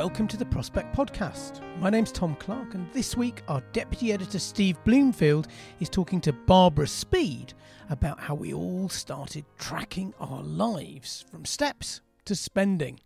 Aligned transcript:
Welcome 0.00 0.28
to 0.28 0.38
the 0.38 0.46
Prospect 0.46 0.96
Podcast. 0.96 1.60
My 1.78 1.90
name's 1.90 2.10
Tom 2.10 2.34
Clark, 2.36 2.72
and 2.72 2.90
this 2.94 3.18
week 3.18 3.42
our 3.48 3.60
Deputy 3.74 4.14
Editor 4.14 4.38
Steve 4.38 4.82
Bloomfield 4.82 5.46
is 5.78 5.90
talking 5.90 6.22
to 6.22 6.32
Barbara 6.32 6.86
Speed 6.86 7.52
about 7.90 8.18
how 8.18 8.34
we 8.34 8.54
all 8.54 8.88
started 8.88 9.44
tracking 9.58 10.14
our 10.18 10.42
lives 10.42 11.26
from 11.30 11.44
steps 11.44 12.00
to 12.24 12.34
spending. 12.34 13.00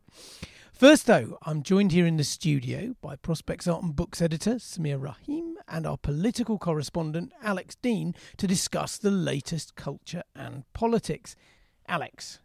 First, 0.73 1.07
though, 1.07 1.37
I'm 1.43 1.65
joined 1.65 1.91
here 1.91 2.07
in 2.07 2.17
the 2.17 2.23
studio 2.23 2.95
by 3.03 3.17
Prospects 3.17 3.67
Art 3.67 3.83
and 3.83 3.97
Books 3.97 4.23
editor 4.23 4.55
Sameer 4.61 5.03
Rahim 5.03 5.57
and 5.67 5.89
our 5.89 5.99
political 5.99 6.59
correspondent 6.59 7.33
Alex 7.43 7.75
Dean 7.75 8.15
to 8.37 8.47
discuss 8.47 8.99
the 8.99 9.11
latest 9.11 9.75
culture 9.75 10.23
and 10.37 10.63
politics. 10.75 11.35
Alex, 11.89 12.39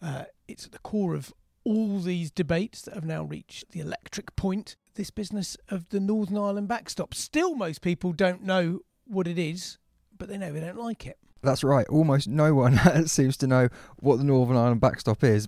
uh, 0.00 0.26
it's 0.46 0.66
at 0.66 0.70
the 0.70 0.78
core 0.78 1.16
of 1.16 1.32
all 1.68 1.98
these 1.98 2.30
debates 2.30 2.80
that 2.82 2.94
have 2.94 3.04
now 3.04 3.22
reached 3.22 3.72
the 3.72 3.80
electric 3.80 4.34
point. 4.36 4.74
This 4.94 5.10
business 5.10 5.56
of 5.68 5.86
the 5.90 6.00
Northern 6.00 6.38
Ireland 6.38 6.66
backstop. 6.66 7.12
Still, 7.12 7.54
most 7.54 7.82
people 7.82 8.12
don't 8.12 8.42
know 8.42 8.80
what 9.06 9.28
it 9.28 9.38
is, 9.38 9.76
but 10.16 10.28
they 10.28 10.38
know 10.38 10.50
they 10.50 10.60
don't 10.60 10.78
like 10.78 11.06
it. 11.06 11.18
That's 11.42 11.62
right. 11.62 11.86
Almost 11.88 12.26
no 12.26 12.54
one 12.54 12.78
seems 13.06 13.36
to 13.36 13.46
know 13.46 13.68
what 13.98 14.16
the 14.16 14.24
Northern 14.24 14.56
Ireland 14.56 14.80
backstop 14.80 15.22
is, 15.22 15.46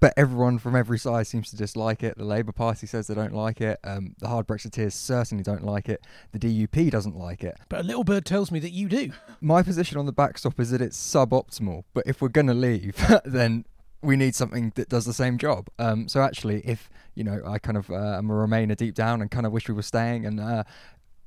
but 0.00 0.12
everyone 0.16 0.58
from 0.58 0.74
every 0.74 0.98
side 0.98 1.28
seems 1.28 1.50
to 1.50 1.56
dislike 1.56 2.02
it. 2.02 2.18
The 2.18 2.24
Labour 2.24 2.52
Party 2.52 2.88
says 2.88 3.06
they 3.06 3.14
don't 3.14 3.32
like 3.32 3.60
it. 3.60 3.78
Um, 3.84 4.16
the 4.18 4.26
hard 4.26 4.48
Brexiteers 4.48 4.92
certainly 4.92 5.44
don't 5.44 5.64
like 5.64 5.88
it. 5.88 6.04
The 6.32 6.40
DUP 6.40 6.90
doesn't 6.90 7.16
like 7.16 7.44
it. 7.44 7.56
But 7.68 7.80
a 7.80 7.84
little 7.84 8.04
bird 8.04 8.26
tells 8.26 8.50
me 8.50 8.58
that 8.58 8.72
you 8.72 8.88
do. 8.88 9.12
My 9.40 9.62
position 9.62 9.98
on 9.98 10.06
the 10.06 10.12
backstop 10.12 10.58
is 10.58 10.72
that 10.72 10.82
it's 10.82 10.98
suboptimal, 10.98 11.84
but 11.94 12.08
if 12.08 12.20
we're 12.20 12.28
going 12.28 12.48
to 12.48 12.54
leave, 12.54 12.96
then 13.24 13.66
we 14.02 14.16
need 14.16 14.34
something 14.34 14.72
that 14.76 14.88
does 14.88 15.04
the 15.04 15.12
same 15.12 15.38
job. 15.38 15.68
Um, 15.78 16.08
so 16.08 16.22
actually, 16.22 16.60
if 16.60 16.88
you 17.14 17.24
know, 17.24 17.42
I 17.46 17.58
kind 17.58 17.76
of 17.76 17.90
uh, 17.90 18.16
am 18.18 18.30
a 18.30 18.34
Remainer 18.34 18.76
deep 18.76 18.94
down 18.94 19.20
and 19.20 19.30
kind 19.30 19.46
of 19.46 19.52
wish 19.52 19.68
we 19.68 19.74
were 19.74 19.82
staying, 19.82 20.26
and 20.26 20.40
uh, 20.40 20.64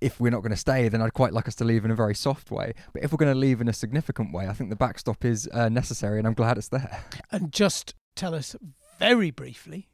if 0.01 0.19
we're 0.19 0.31
not 0.31 0.41
going 0.41 0.51
to 0.51 0.57
stay, 0.57 0.89
then 0.89 1.01
I'd 1.01 1.13
quite 1.13 1.33
like 1.33 1.47
us 1.47 1.55
to 1.55 1.63
leave 1.63 1.85
in 1.85 1.91
a 1.91 1.95
very 1.95 2.15
soft 2.15 2.51
way. 2.51 2.73
But 2.91 3.03
if 3.03 3.11
we're 3.11 3.17
going 3.17 3.33
to 3.33 3.39
leave 3.39 3.61
in 3.61 3.67
a 3.67 3.73
significant 3.73 4.33
way, 4.33 4.47
I 4.47 4.53
think 4.53 4.69
the 4.69 4.75
backstop 4.75 5.23
is 5.23 5.47
uh, 5.53 5.69
necessary, 5.69 6.17
and 6.17 6.27
I'm 6.27 6.33
glad 6.33 6.57
it's 6.57 6.69
there. 6.69 7.03
And 7.31 7.51
just 7.51 7.95
tell 8.15 8.35
us 8.35 8.55
very 8.99 9.31
briefly 9.31 9.89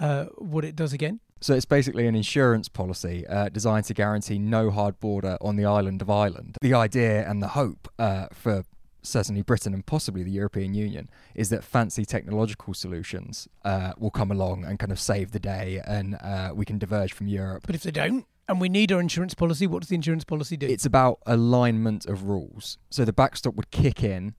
uh, 0.00 0.26
what 0.36 0.64
it 0.64 0.74
does 0.74 0.92
again. 0.92 1.20
So 1.40 1.54
it's 1.54 1.66
basically 1.66 2.06
an 2.08 2.16
insurance 2.16 2.68
policy 2.68 3.24
uh, 3.28 3.48
designed 3.48 3.84
to 3.86 3.94
guarantee 3.94 4.38
no 4.38 4.70
hard 4.70 4.98
border 4.98 5.38
on 5.40 5.54
the 5.56 5.64
island 5.64 6.02
of 6.02 6.10
Ireland. 6.10 6.56
The 6.60 6.74
idea 6.74 7.28
and 7.28 7.40
the 7.40 7.48
hope 7.48 7.88
uh, 7.98 8.26
for 8.32 8.64
certainly 9.02 9.42
Britain 9.42 9.74
and 9.74 9.84
possibly 9.84 10.22
the 10.22 10.30
European 10.30 10.74
Union, 10.74 11.08
is 11.34 11.48
that 11.50 11.64
fancy 11.64 12.04
technological 12.04 12.74
solutions 12.74 13.48
uh, 13.64 13.92
will 13.98 14.10
come 14.10 14.30
along 14.30 14.64
and 14.64 14.78
kind 14.78 14.92
of 14.92 15.00
save 15.00 15.32
the 15.32 15.38
day 15.38 15.80
and 15.86 16.16
uh, 16.16 16.52
we 16.54 16.64
can 16.64 16.78
diverge 16.78 17.12
from 17.12 17.26
Europe. 17.26 17.64
But 17.66 17.74
if 17.74 17.82
they 17.82 17.90
don't, 17.90 18.26
and 18.48 18.60
we 18.60 18.68
need 18.68 18.90
our 18.90 19.00
insurance 19.00 19.34
policy, 19.34 19.66
what 19.66 19.80
does 19.80 19.88
the 19.90 19.94
insurance 19.94 20.24
policy 20.24 20.56
do? 20.56 20.66
It's 20.66 20.86
about 20.86 21.18
alignment 21.26 22.06
of 22.06 22.24
rules. 22.24 22.78
So 22.90 23.04
the 23.04 23.12
backstop 23.12 23.54
would 23.56 23.70
kick 23.70 24.02
in 24.02 24.34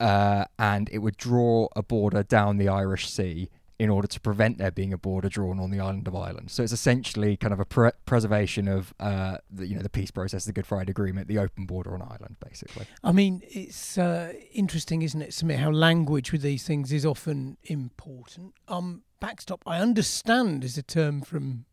uh, 0.00 0.44
and 0.58 0.88
it 0.92 0.98
would 0.98 1.16
draw 1.16 1.68
a 1.76 1.82
border 1.82 2.22
down 2.22 2.56
the 2.56 2.68
Irish 2.68 3.08
Sea 3.08 3.48
in 3.78 3.90
order 3.90 4.06
to 4.06 4.20
prevent 4.20 4.58
there 4.58 4.70
being 4.70 4.92
a 4.92 4.98
border 4.98 5.28
drawn 5.28 5.58
on 5.58 5.70
the 5.70 5.80
island 5.80 6.06
of 6.06 6.14
Ireland. 6.14 6.50
So 6.50 6.62
it's 6.62 6.72
essentially 6.72 7.36
kind 7.36 7.52
of 7.52 7.58
a 7.58 7.64
pre- 7.64 7.90
preservation 8.06 8.68
of 8.68 8.94
uh, 9.00 9.38
the 9.50 9.66
you 9.66 9.74
know 9.74 9.82
the 9.82 9.88
peace 9.88 10.10
process, 10.10 10.44
the 10.44 10.52
Good 10.52 10.66
Friday 10.66 10.90
Agreement, 10.90 11.28
the 11.28 11.38
open 11.38 11.66
border 11.66 11.94
on 11.94 12.02
Ireland, 12.02 12.36
basically. 12.44 12.86
I 13.02 13.12
mean, 13.12 13.42
it's 13.44 13.98
uh, 13.98 14.32
interesting, 14.52 15.02
isn't 15.02 15.20
it, 15.20 15.30
Sameer, 15.30 15.56
how 15.56 15.70
language 15.70 16.30
with 16.30 16.42
these 16.42 16.64
things 16.64 16.92
is 16.92 17.04
often 17.04 17.56
important. 17.64 18.54
Um, 18.68 19.02
backstop, 19.20 19.62
I 19.66 19.78
understand, 19.78 20.62
is 20.62 20.78
a 20.78 20.82
term 20.82 21.22
from 21.22 21.64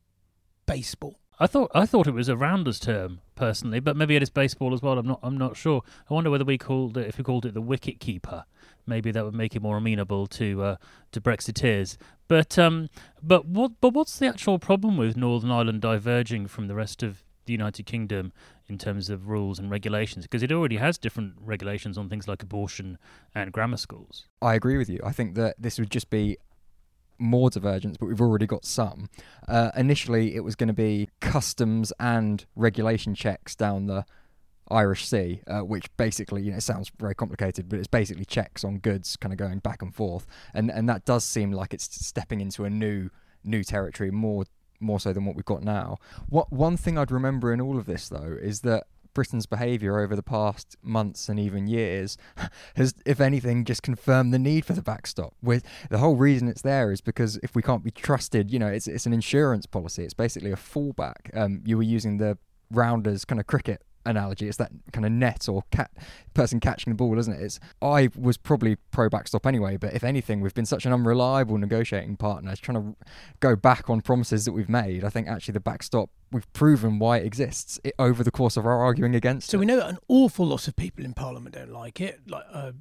baseball. 0.66 1.20
I 1.40 1.48
thought 1.48 1.72
I 1.74 1.86
thought 1.86 2.08
it 2.08 2.14
was 2.14 2.30
a 2.30 2.38
rounders 2.38 2.80
term 2.80 3.22
personally, 3.36 3.80
but 3.80 3.96
maybe 3.96 4.16
it 4.16 4.24
is 4.24 4.30
baseball 4.30 4.74
as 4.74 4.82
well. 4.82 4.98
I'm 4.98 5.08
not 5.08 5.20
I'm 5.24 5.38
not 5.38 5.58
sure. 5.58 5.82
I 6.10 6.14
wonder 6.14 6.30
whether 6.30 6.46
we 6.46 6.58
called 6.58 6.98
it 6.98 7.08
if 7.08 7.18
we 7.18 7.24
called 7.24 7.46
it 7.46 7.54
the 7.54 7.62
wicket 7.62 8.00
keeper 8.00 8.46
maybe 8.86 9.12
that 9.12 9.26
would 9.26 9.36
make 9.36 9.56
it 9.56 9.62
more 9.62 9.78
amenable 9.78 10.28
to 10.28 10.64
uh, 10.64 10.76
to 11.12 11.22
Brexiteers. 11.22 11.98
But 12.28 12.58
um, 12.58 12.90
but 13.22 13.46
what 13.46 13.74
but 13.82 13.94
what's 13.94 14.18
the 14.18 14.28
actual 14.28 14.60
problem 14.60 14.98
with 14.98 15.18
Northern 15.18 15.52
Ireland 15.52 15.82
diverging 15.82 16.48
from 16.48 16.68
the 16.68 16.76
rest 16.76 17.04
of 17.04 17.24
the 17.46 17.54
United 17.54 17.86
Kingdom 17.86 18.32
in 18.68 18.78
terms 18.78 19.10
of 19.10 19.28
rules 19.28 19.60
and 19.60 19.70
regulations? 19.70 20.26
Because 20.26 20.44
it 20.44 20.52
already 20.52 20.78
has 20.78 20.98
different 20.98 21.34
regulations 21.40 21.98
on 21.98 22.10
things 22.10 22.28
like 22.28 22.42
abortion 22.44 22.98
and 23.36 23.52
grammar 23.52 23.78
schools. 23.78 24.28
I 24.42 24.56
agree 24.56 24.78
with 24.78 24.90
you. 24.90 25.00
I 25.04 25.12
think 25.12 25.36
that 25.36 25.56
this 25.60 25.78
would 25.80 25.92
just 25.92 26.10
be 26.10 26.38
more 27.22 27.50
divergence, 27.50 27.98
but 27.98 28.08
we've 28.08 28.22
already 28.22 28.48
got 28.48 28.66
some. 28.66 29.10
Uh, 29.48 29.72
initially, 29.76 30.36
it 30.36 30.44
was 30.44 30.56
going 30.56 30.68
to 30.68 30.74
be 30.74 31.10
customs 31.20 31.94
and 32.00 32.46
regulation 32.56 33.14
checks 33.14 33.56
down 33.56 33.86
the 33.86 34.06
Irish 34.72 35.06
Sea, 35.06 35.42
uh, 35.48 35.60
which 35.60 35.86
basically, 35.98 36.42
you 36.42 36.52
know, 36.52 36.60
sounds 36.60 36.92
very 37.00 37.16
complicated, 37.16 37.70
but 37.70 37.80
it's 37.80 37.88
basically 37.88 38.26
checks 38.26 38.64
on 38.64 38.80
goods 38.80 39.16
kind 39.18 39.34
of 39.34 39.38
going 39.38 39.60
back 39.60 39.82
and 39.82 39.94
forth, 39.94 40.26
and 40.54 40.72
and 40.72 40.88
that 40.90 41.06
does 41.06 41.24
seem 41.24 41.52
like 41.52 41.74
it's 41.74 42.06
stepping 42.06 42.42
into 42.42 42.66
a 42.66 42.70
new 42.70 43.10
new 43.44 43.64
territory 43.64 44.12
more 44.12 44.46
more 44.80 45.00
so 45.00 45.14
than 45.14 45.26
what 45.26 45.36
we've 45.36 45.46
got 45.46 45.64
now. 45.64 45.98
What 46.28 46.52
one 46.52 46.78
thing 46.78 46.98
I'd 46.98 47.12
remember 47.12 47.54
in 47.54 47.62
all 47.62 47.78
of 47.78 47.86
this 47.86 48.10
though 48.10 48.38
is 48.42 48.62
that 48.62 48.88
Britain's 49.14 49.46
behaviour 49.46 50.00
over 50.00 50.16
the 50.16 50.24
past 50.24 50.78
months 50.82 51.28
and 51.28 51.40
even 51.40 51.68
years 51.68 52.18
has, 52.76 52.94
if 53.06 53.20
anything, 53.20 53.66
just 53.66 53.84
confirmed 53.84 54.34
the 54.34 54.40
need 54.40 54.66
for 54.66 54.74
the 54.74 54.82
backstop. 54.82 55.34
With 55.42 55.64
the 55.90 55.98
whole 55.98 56.16
reason 56.16 56.48
it's 56.48 56.62
there 56.62 56.92
is 56.92 57.02
because 57.02 57.38
if 57.44 57.56
we 57.56 57.62
can't 57.62 57.84
be 57.84 57.92
trusted, 57.92 58.52
you 58.52 58.60
know, 58.60 58.68
it's 58.68 58.88
it's 58.88 59.06
an 59.06 59.14
insurance 59.14 59.66
policy. 59.66 60.04
It's 60.04 60.14
basically 60.14 60.52
a 60.52 60.56
fallback. 60.56 61.36
Um, 61.36 61.62
you 61.66 61.78
were 61.78 61.84
using 61.84 62.18
the 62.18 62.38
rounders 62.72 63.26
kind 63.26 63.40
of 63.40 63.48
cricket 63.48 63.84
analogy. 64.06 64.48
It's 64.48 64.58
that 64.58 64.72
kind 64.92 65.06
of 65.06 65.12
net 65.12 65.48
or 65.48 65.64
cat 65.72 65.92
person 66.34 66.60
catching 66.60 66.92
the 66.92 66.96
ball, 66.96 67.18
isn't 67.20 67.34
it? 67.34 67.42
It's 67.42 67.60
I 67.82 68.10
was 68.16 68.38
probably 68.38 68.78
pro 68.92 69.10
backstop 69.10 69.46
anyway, 69.46 69.78
but 69.78 69.94
if 69.94 70.04
anything, 70.04 70.42
we've 70.42 70.54
been 70.54 70.66
such 70.66 70.86
an 70.86 70.94
unreliable 70.94 71.58
negotiating 71.58 72.18
partner, 72.18 72.56
trying 72.56 72.82
to 72.82 72.96
go 73.40 73.56
back 73.56 73.90
on 73.90 74.02
promises 74.02 74.46
that 74.46 74.54
we've 74.54 74.70
made. 74.70 75.04
I 75.04 75.10
think 75.10 75.28
actually 75.28 75.54
the 75.54 75.60
backstop 75.60 76.10
we've 76.32 76.52
proven 76.54 77.00
why 77.00 77.18
it 77.18 77.26
exists 77.26 77.80
over 78.00 78.24
the 78.24 78.32
course 78.32 78.58
of 78.58 78.66
our 78.66 78.80
arguing 78.80 79.16
against. 79.16 79.50
So 79.50 79.58
it. 79.58 79.60
we 79.60 79.66
know 79.66 79.78
that 79.78 79.90
an 79.90 79.98
awful 80.08 80.46
lot 80.46 80.68
of 80.68 80.76
people 80.76 81.04
in 81.04 81.14
Parliament 81.14 81.56
don't 81.56 81.72
like 81.72 82.00
it, 82.00 82.22
like 82.28 82.46
uh, 82.52 82.72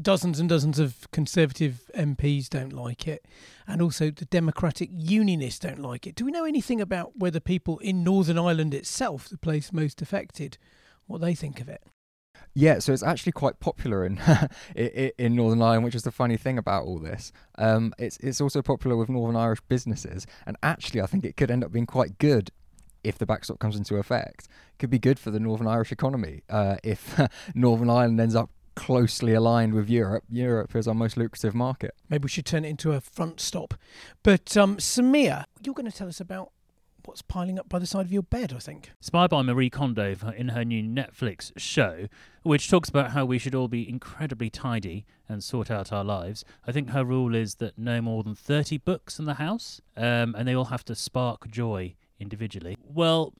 dozens 0.00 0.40
and 0.40 0.48
dozens 0.48 0.78
of 0.78 1.10
Conservative 1.10 1.90
MPs 1.94 2.48
don't 2.48 2.72
like 2.72 3.08
it, 3.08 3.26
and 3.66 3.80
also 3.80 4.10
the 4.10 4.24
Democratic 4.26 4.90
Unionists 4.92 5.60
don't 5.60 5.80
like 5.80 6.06
it. 6.06 6.14
Do 6.14 6.24
we 6.24 6.32
know 6.32 6.44
anything 6.44 6.80
about 6.80 7.16
whether 7.16 7.40
people 7.40 7.78
in 7.78 8.04
Northern 8.04 8.38
Ireland 8.38 8.74
itself, 8.74 9.28
the 9.28 9.38
place 9.38 9.72
most 9.72 10.02
affected, 10.02 10.58
what 11.06 11.20
they 11.20 11.34
think 11.34 11.60
of 11.60 11.68
it? 11.68 11.82
Yeah, 12.54 12.78
so 12.78 12.92
it's 12.92 13.02
actually 13.02 13.32
quite 13.32 13.60
popular 13.60 14.04
in 14.04 14.18
in, 14.74 15.36
Northern 15.36 15.60
Ireland, 15.60 15.84
which 15.84 15.94
is 15.94 16.04
the 16.04 16.10
funny 16.10 16.36
thing 16.36 16.56
about 16.58 16.84
all 16.84 16.98
this. 16.98 17.32
Um, 17.58 17.92
it's 17.98 18.16
it's 18.18 18.40
also 18.40 18.62
popular 18.62 18.96
with 18.96 19.08
Northern 19.08 19.36
Irish 19.36 19.60
businesses, 19.68 20.26
and 20.46 20.56
actually, 20.62 21.02
I 21.02 21.06
think 21.06 21.24
it 21.24 21.36
could 21.36 21.50
end 21.50 21.64
up 21.64 21.72
being 21.72 21.86
quite 21.86 22.18
good 22.18 22.50
if 23.04 23.18
the 23.18 23.26
backstop 23.26 23.58
comes 23.58 23.76
into 23.76 23.96
effect. 23.96 24.48
Could 24.78 24.90
be 24.90 24.98
good 24.98 25.18
for 25.18 25.30
the 25.30 25.38
Northern 25.38 25.66
Irish 25.66 25.92
economy 25.92 26.42
uh, 26.48 26.76
if 26.82 27.20
Northern 27.54 27.90
Ireland 27.90 28.20
ends 28.20 28.34
up 28.34 28.50
closely 28.76 29.32
aligned 29.34 29.74
with 29.74 29.90
Europe. 29.90 30.22
Europe 30.30 30.76
is 30.76 30.86
our 30.86 30.94
most 30.94 31.16
lucrative 31.16 31.54
market. 31.54 31.94
Maybe 32.08 32.24
we 32.24 32.28
should 32.28 32.46
turn 32.46 32.64
it 32.64 32.68
into 32.68 32.92
a 32.92 33.00
front 33.00 33.40
stop. 33.40 33.74
But 34.22 34.56
um, 34.56 34.76
Sameer, 34.76 35.44
you're 35.64 35.74
going 35.74 35.90
to 35.90 35.96
tell 35.96 36.06
us 36.06 36.20
about 36.20 36.52
what's 37.06 37.22
piling 37.22 37.58
up 37.58 37.68
by 37.68 37.78
the 37.78 37.86
side 37.86 38.04
of 38.04 38.12
your 38.12 38.22
bed, 38.22 38.52
I 38.54 38.58
think. 38.58 38.92
Spy 39.00 39.26
by 39.26 39.42
Marie 39.42 39.70
Kondo 39.70 40.14
in 40.36 40.50
her 40.50 40.64
new 40.64 40.82
Netflix 40.82 41.52
show, 41.56 42.08
which 42.42 42.68
talks 42.68 42.88
about 42.88 43.12
how 43.12 43.24
we 43.24 43.38
should 43.38 43.54
all 43.54 43.68
be 43.68 43.88
incredibly 43.88 44.50
tidy 44.50 45.06
and 45.28 45.42
sort 45.42 45.70
out 45.70 45.92
our 45.92 46.04
lives. 46.04 46.44
I 46.66 46.72
think 46.72 46.90
her 46.90 47.04
rule 47.04 47.34
is 47.34 47.56
that 47.56 47.78
no 47.78 48.00
more 48.00 48.22
than 48.22 48.34
30 48.34 48.78
books 48.78 49.18
in 49.18 49.24
the 49.24 49.34
house, 49.34 49.80
um, 49.96 50.34
and 50.36 50.46
they 50.46 50.54
all 50.54 50.66
have 50.66 50.84
to 50.86 50.94
spark 50.94 51.48
joy 51.48 51.94
individually. 52.18 52.76
Well, 52.82 53.32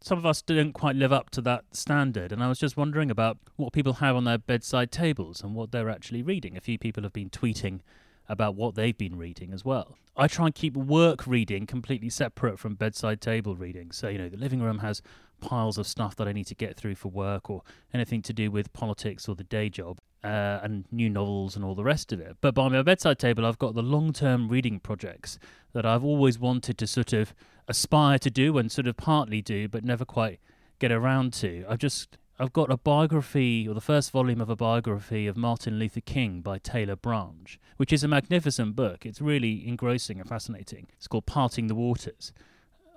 some 0.00 0.18
of 0.18 0.26
us 0.26 0.42
didn't 0.42 0.72
quite 0.72 0.96
live 0.96 1.12
up 1.12 1.30
to 1.30 1.40
that 1.42 1.64
standard, 1.72 2.32
and 2.32 2.42
I 2.42 2.48
was 2.48 2.58
just 2.58 2.76
wondering 2.76 3.10
about 3.10 3.38
what 3.56 3.72
people 3.72 3.94
have 3.94 4.16
on 4.16 4.24
their 4.24 4.38
bedside 4.38 4.92
tables 4.92 5.42
and 5.42 5.54
what 5.54 5.72
they're 5.72 5.90
actually 5.90 6.22
reading. 6.22 6.56
A 6.56 6.60
few 6.60 6.78
people 6.78 7.02
have 7.02 7.12
been 7.12 7.30
tweeting 7.30 7.80
about 8.28 8.54
what 8.54 8.74
they've 8.74 8.96
been 8.96 9.16
reading 9.16 9.52
as 9.52 9.64
well. 9.64 9.96
I 10.16 10.26
try 10.26 10.46
and 10.46 10.54
keep 10.54 10.76
work 10.76 11.26
reading 11.26 11.66
completely 11.66 12.10
separate 12.10 12.58
from 12.58 12.74
bedside 12.74 13.20
table 13.20 13.56
reading. 13.56 13.92
So, 13.92 14.08
you 14.08 14.18
know, 14.18 14.28
the 14.28 14.36
living 14.36 14.60
room 14.60 14.78
has 14.78 15.00
piles 15.40 15.78
of 15.78 15.86
stuff 15.86 16.16
that 16.16 16.28
I 16.28 16.32
need 16.32 16.46
to 16.46 16.54
get 16.54 16.76
through 16.76 16.94
for 16.94 17.08
work 17.08 17.50
or 17.50 17.62
anything 17.92 18.22
to 18.22 18.32
do 18.32 18.50
with 18.50 18.72
politics 18.72 19.28
or 19.28 19.34
the 19.34 19.44
day 19.44 19.68
job 19.68 19.98
uh, 20.24 20.60
and 20.62 20.84
new 20.90 21.08
novels 21.08 21.56
and 21.56 21.64
all 21.64 21.74
the 21.74 21.84
rest 21.84 22.12
of 22.12 22.20
it. 22.20 22.36
But 22.40 22.54
by 22.54 22.68
my 22.68 22.82
bedside 22.82 23.18
table, 23.18 23.46
I've 23.46 23.58
got 23.58 23.74
the 23.74 23.82
long 23.82 24.12
term 24.12 24.48
reading 24.48 24.80
projects 24.80 25.38
that 25.72 25.86
I've 25.86 26.04
always 26.04 26.38
wanted 26.38 26.78
to 26.78 26.86
sort 26.86 27.12
of 27.12 27.34
aspire 27.68 28.18
to 28.18 28.30
do 28.30 28.58
and 28.58 28.70
sort 28.70 28.86
of 28.86 28.96
partly 28.96 29.42
do, 29.42 29.68
but 29.68 29.84
never 29.84 30.04
quite 30.04 30.40
get 30.78 30.90
around 30.90 31.32
to. 31.34 31.64
I've 31.68 31.78
just 31.78 32.16
I've 32.40 32.52
got 32.52 32.70
a 32.70 32.76
biography, 32.76 33.66
or 33.66 33.74
the 33.74 33.80
first 33.80 34.12
volume 34.12 34.40
of 34.40 34.48
a 34.48 34.54
biography 34.54 35.26
of 35.26 35.36
Martin 35.36 35.76
Luther 35.76 36.00
King 36.00 36.40
by 36.40 36.58
Taylor 36.58 36.94
Branch, 36.94 37.58
which 37.78 37.92
is 37.92 38.04
a 38.04 38.08
magnificent 38.08 38.76
book. 38.76 39.04
It's 39.04 39.20
really 39.20 39.66
engrossing 39.66 40.20
and 40.20 40.28
fascinating. 40.28 40.86
It's 40.96 41.08
called 41.08 41.26
Parting 41.26 41.66
the 41.66 41.74
Waters. 41.74 42.32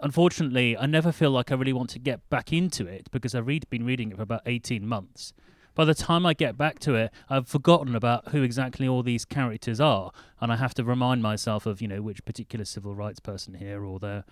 Unfortunately, 0.02 0.76
I 0.76 0.88
never 0.88 1.12
feel 1.12 1.32
like 1.32 1.52
I 1.52 1.56
really 1.56 1.74
want 1.74 1.92
to 1.92 2.00
get 2.00 2.28
back 2.30 2.52
into 2.52 2.88
it 2.88 3.10
because 3.12 3.36
I've 3.36 3.46
read, 3.46 3.70
been 3.70 3.86
reading 3.86 4.12
it 4.12 4.18
for 4.18 4.24
about 4.24 4.42
18 4.46 4.88
months. 4.88 5.34
By 5.76 5.86
the 5.86 5.94
time 5.94 6.26
I 6.26 6.34
get 6.34 6.58
back 6.58 6.80
to 6.80 6.96
it, 6.96 7.12
I've 7.30 7.48
forgotten 7.48 7.96
about 7.96 8.30
who 8.30 8.44
exactly 8.44 8.88
all 8.88 9.04
these 9.04 9.26
characters 9.26 9.80
are, 9.80 10.12
and 10.42 10.52
I 10.52 10.58
have 10.58 10.74
to 10.74 10.84
remind 10.84 11.22
myself 11.22 11.66
of, 11.66 11.82
you 11.82 11.88
know, 11.88 12.02
which 12.02 12.26
particular 12.26 12.66
civil 12.66 12.94
rights 12.96 13.20
person 13.20 13.54
here 13.54 13.86
or 13.86 14.00
their 14.00 14.26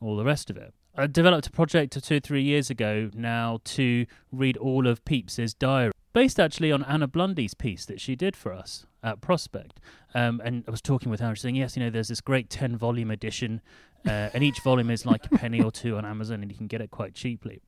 all 0.00 0.16
the 0.16 0.24
rest 0.24 0.50
of 0.50 0.56
it. 0.56 0.74
I 0.96 1.06
developed 1.06 1.46
a 1.46 1.50
project 1.50 2.00
two 2.02 2.16
or 2.16 2.20
three 2.20 2.42
years 2.42 2.70
ago 2.70 3.10
now 3.14 3.60
to 3.64 4.06
read 4.30 4.56
all 4.56 4.86
of 4.86 5.04
Pepys's 5.04 5.54
diary, 5.54 5.92
based 6.12 6.38
actually 6.38 6.70
on 6.70 6.84
Anna 6.84 7.08
Blundy's 7.08 7.54
piece 7.54 7.86
that 7.86 8.00
she 8.00 8.14
did 8.14 8.36
for 8.36 8.52
us 8.52 8.86
at 9.02 9.20
Prospect. 9.20 9.80
Um, 10.14 10.40
and 10.44 10.64
I 10.68 10.70
was 10.70 10.82
talking 10.82 11.10
with 11.10 11.20
her, 11.20 11.28
and 11.28 11.38
saying, 11.38 11.56
yes, 11.56 11.76
you 11.76 11.82
know, 11.82 11.90
there's 11.90 12.08
this 12.08 12.20
great 12.20 12.50
10 12.50 12.76
volume 12.76 13.10
edition, 13.10 13.60
uh, 14.06 14.30
and 14.34 14.42
each 14.42 14.60
volume 14.60 14.90
is 14.90 15.06
like 15.06 15.26
a 15.26 15.38
penny 15.38 15.62
or 15.62 15.70
two 15.70 15.96
on 15.96 16.04
Amazon, 16.04 16.42
and 16.42 16.50
you 16.50 16.56
can 16.56 16.66
get 16.66 16.80
it 16.80 16.90
quite 16.90 17.14
cheaply. 17.14 17.62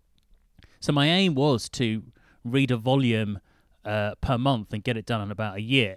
So 0.81 0.93
my 0.93 1.07
aim 1.07 1.35
was 1.35 1.69
to 1.71 2.03
read 2.45 2.71
a 2.71 2.77
volume 2.77 3.41
uh, 3.85 4.15
per 4.21 4.39
month 4.39 4.73
and 4.73 4.83
get 4.85 4.97
it 4.97 5.07
done 5.07 5.21
in 5.21 5.31
about 5.31 5.57
a 5.57 5.61
year. 5.63 5.97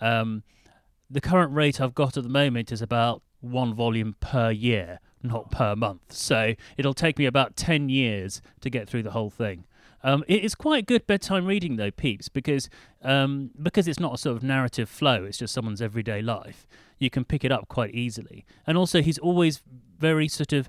Um, 0.00 0.42
the 1.10 1.20
current 1.20 1.52
rate 1.52 1.80
I've 1.80 1.94
got 1.94 2.16
at 2.16 2.22
the 2.22 2.30
moment 2.30 2.72
is 2.72 2.80
about 2.80 3.22
one 3.40 3.74
volume 3.74 4.16
per 4.20 4.50
year 4.50 5.00
not 5.22 5.50
per 5.50 5.76
month. 5.76 6.12
So 6.12 6.54
it'll 6.76 6.94
take 6.94 7.18
me 7.18 7.26
about 7.26 7.56
10 7.56 7.88
years 7.88 8.42
to 8.60 8.70
get 8.70 8.88
through 8.88 9.02
the 9.02 9.12
whole 9.12 9.30
thing. 9.30 9.64
Um, 10.04 10.24
it 10.26 10.44
is 10.44 10.54
quite 10.54 10.86
good 10.86 11.06
bedtime 11.06 11.46
reading 11.46 11.76
though, 11.76 11.90
Pepys, 11.90 12.28
because 12.28 12.68
um, 13.02 13.50
because 13.60 13.86
it's 13.86 14.00
not 14.00 14.14
a 14.14 14.18
sort 14.18 14.36
of 14.36 14.42
narrative 14.42 14.88
flow. 14.88 15.24
It's 15.24 15.38
just 15.38 15.54
someone's 15.54 15.82
everyday 15.82 16.22
life. 16.22 16.66
You 16.98 17.10
can 17.10 17.24
pick 17.24 17.44
it 17.44 17.52
up 17.52 17.68
quite 17.68 17.94
easily, 17.94 18.44
and 18.66 18.76
also 18.76 19.02
he's 19.02 19.18
always 19.18 19.62
very 19.98 20.28
sort 20.28 20.52
of 20.52 20.68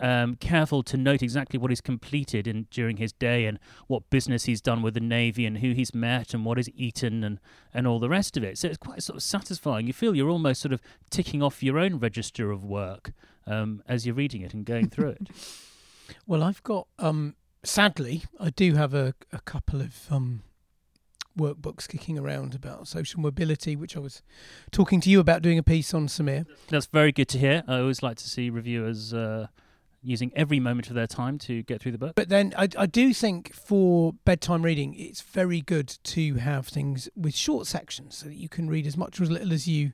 um, 0.00 0.36
careful 0.36 0.82
to 0.82 0.96
note 0.96 1.22
exactly 1.22 1.58
what 1.58 1.70
he's 1.70 1.80
completed 1.80 2.46
in 2.46 2.66
during 2.70 2.96
his 2.96 3.12
day 3.12 3.44
and 3.44 3.58
what 3.86 4.08
business 4.10 4.44
he's 4.44 4.60
done 4.60 4.82
with 4.82 4.94
the 4.94 5.00
navy 5.00 5.44
and 5.44 5.58
who 5.58 5.72
he's 5.72 5.94
met 5.94 6.32
and 6.34 6.44
what 6.44 6.56
he's 6.56 6.70
eaten 6.74 7.22
and 7.22 7.38
and 7.74 7.86
all 7.86 7.98
the 7.98 8.08
rest 8.08 8.36
of 8.36 8.42
it. 8.42 8.58
So 8.58 8.68
it's 8.68 8.78
quite 8.78 9.02
sort 9.02 9.18
of 9.18 9.22
satisfying. 9.22 9.86
You 9.86 9.92
feel 9.92 10.14
you're 10.14 10.30
almost 10.30 10.60
sort 10.60 10.72
of 10.72 10.80
ticking 11.10 11.42
off 11.42 11.62
your 11.62 11.78
own 11.78 11.98
register 11.98 12.50
of 12.50 12.64
work 12.64 13.12
um, 13.46 13.82
as 13.86 14.06
you're 14.06 14.14
reading 14.14 14.42
it 14.42 14.54
and 14.54 14.64
going 14.64 14.88
through 14.88 15.10
it. 15.10 15.28
well, 16.26 16.42
I've 16.42 16.62
got 16.62 16.88
um, 16.98 17.34
sadly, 17.64 18.24
I 18.40 18.50
do 18.50 18.74
have 18.74 18.94
a, 18.94 19.14
a 19.32 19.40
couple 19.40 19.80
of 19.80 20.06
um, 20.10 20.42
workbooks 21.36 21.88
kicking 21.88 22.18
around 22.18 22.54
about 22.54 22.88
social 22.88 23.20
mobility, 23.20 23.76
which 23.76 23.96
I 23.96 24.00
was 24.00 24.22
talking 24.70 25.00
to 25.02 25.10
you 25.10 25.20
about 25.20 25.42
doing 25.42 25.58
a 25.58 25.62
piece 25.62 25.94
on 25.94 26.06
Sameer. 26.06 26.46
That's 26.68 26.86
very 26.86 27.12
good 27.12 27.28
to 27.28 27.38
hear. 27.38 27.62
I 27.66 27.78
always 27.78 28.02
like 28.02 28.16
to 28.18 28.28
see 28.28 28.50
reviewers 28.50 29.14
uh, 29.14 29.46
using 30.02 30.32
every 30.34 30.60
moment 30.60 30.88
of 30.88 30.94
their 30.94 31.06
time 31.06 31.38
to 31.38 31.62
get 31.62 31.80
through 31.80 31.92
the 31.92 31.98
book. 31.98 32.14
But 32.14 32.28
then 32.28 32.52
I, 32.56 32.68
I 32.76 32.86
do 32.86 33.14
think 33.14 33.54
for 33.54 34.12
bedtime 34.24 34.62
reading, 34.62 34.94
it's 34.94 35.20
very 35.20 35.60
good 35.60 35.96
to 36.02 36.34
have 36.34 36.66
things 36.66 37.08
with 37.16 37.34
short 37.34 37.66
sections 37.66 38.18
so 38.18 38.26
that 38.26 38.36
you 38.36 38.48
can 38.48 38.68
read 38.68 38.86
as 38.86 38.96
much 38.96 39.20
or 39.20 39.24
as 39.24 39.30
little 39.30 39.52
as 39.52 39.68
you 39.68 39.92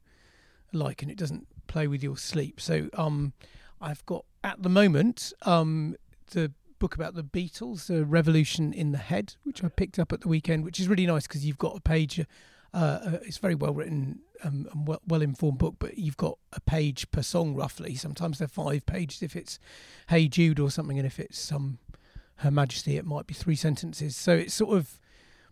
like 0.73 1.03
and 1.03 1.11
it 1.11 1.19
doesn't 1.19 1.47
play 1.67 1.87
with 1.87 2.03
your 2.03 2.17
sleep. 2.17 2.61
So 2.61 2.89
um, 2.95 3.35
I've 3.81 4.05
got 4.07 4.25
at 4.43 4.63
the 4.63 4.69
moment 4.69 5.33
um, 5.43 5.97
the 6.31 6.53
book 6.79 6.95
about 6.95 7.15
the 7.15 7.25
Beatles, 7.25 7.87
The 7.87 8.05
Revolution 8.05 8.73
in 8.73 8.93
the 8.93 8.99
Head, 8.99 9.35
which 9.45 9.63
I 9.63 9.69
picked 9.69 9.99
up 9.99 10.13
at 10.13 10.21
the 10.23 10.29
weekend, 10.29 10.65
which 10.65 10.81
is 10.81 10.89
really 10.89 11.07
nice 11.07 11.27
because 11.27 11.45
you've 11.45 11.59
got 11.59 11.77
a 11.77 11.81
page. 11.81 12.21
Uh, 12.75 12.77
uh, 12.77 13.19
it's 13.23 13.39
very 13.39 13.55
well 13.55 13.73
written 13.73 14.21
um, 14.45 14.69
and 14.73 14.87
well, 14.87 15.01
well 15.07 15.23
informed 15.23 15.59
book, 15.59 15.77
but 15.79 15.99
you've 15.99 16.17
got 16.17 16.39
a 16.53 16.61
page 16.61 17.11
per 17.11 17.23
song 17.23 17.55
roughly. 17.55 17.95
Sometimes 17.95 18.39
they're 18.39 18.49
five 18.49 18.87
pages 18.87 19.23
if 19.23 19.35
it's 19.35 19.59
Hey 20.09 20.29
Jude 20.29 20.61
or 20.61 20.71
something, 20.71 20.99
and 20.99 21.07
if 21.07 21.19
it's 21.19 21.51
um, 21.51 21.79
Her 22.37 22.51
Majesty, 22.51 22.97
it 22.97 23.07
might 23.07 23.27
be 23.27 23.35
three 23.35 23.57
sentences. 23.57 24.17
So 24.17 24.33
it's 24.33 24.55
sort 24.55 24.77
of, 24.77 25.01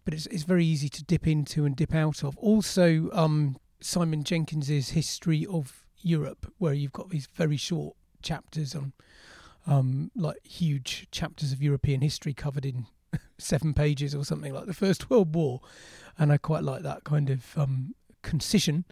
but 0.05 0.15
it's 0.15 0.27
it's 0.27 0.45
very 0.45 0.65
easy 0.65 0.89
to 0.91 1.05
dip 1.05 1.27
into 1.27 1.65
and 1.65 1.75
dip 1.75 1.95
out 1.95 2.23
of. 2.23 2.37
Also, 2.39 3.11
um, 3.13 3.57
Simon 3.81 4.23
Jenkins's 4.23 4.91
History 4.91 5.47
of 5.47 5.85
Europe, 5.99 6.53
where 6.59 6.75
you've 6.75 6.93
got 6.93 7.11
these 7.11 7.27
very 7.27 7.57
short 7.57 7.97
chapters 8.23 8.75
on, 8.75 8.93
um, 9.67 10.11
like 10.15 10.45
huge 10.45 11.09
chapters 11.11 11.53
of 11.53 11.63
European 11.63 12.01
history 12.01 12.33
covered 12.33 12.65
in 12.65 12.87
seven 13.39 13.75
pages 13.75 14.15
or 14.15 14.25
something 14.25 14.53
like 14.53 14.67
the 14.67 14.75
First 14.75 15.11
World 15.11 15.35
War, 15.35 15.61
and 16.19 16.33
I 16.33 16.39
quite 16.39 16.63
like 16.63 16.83
that 16.83 17.05
kind 17.05 17.31
of 17.31 17.57
um, 17.59 17.95
concision. 18.23 18.85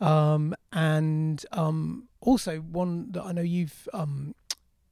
Um, 0.00 0.54
and 0.72 1.44
um, 1.52 2.08
also 2.20 2.58
one 2.58 3.12
that 3.12 3.22
I 3.22 3.32
know 3.32 3.42
you've 3.42 3.86
um, 3.92 4.34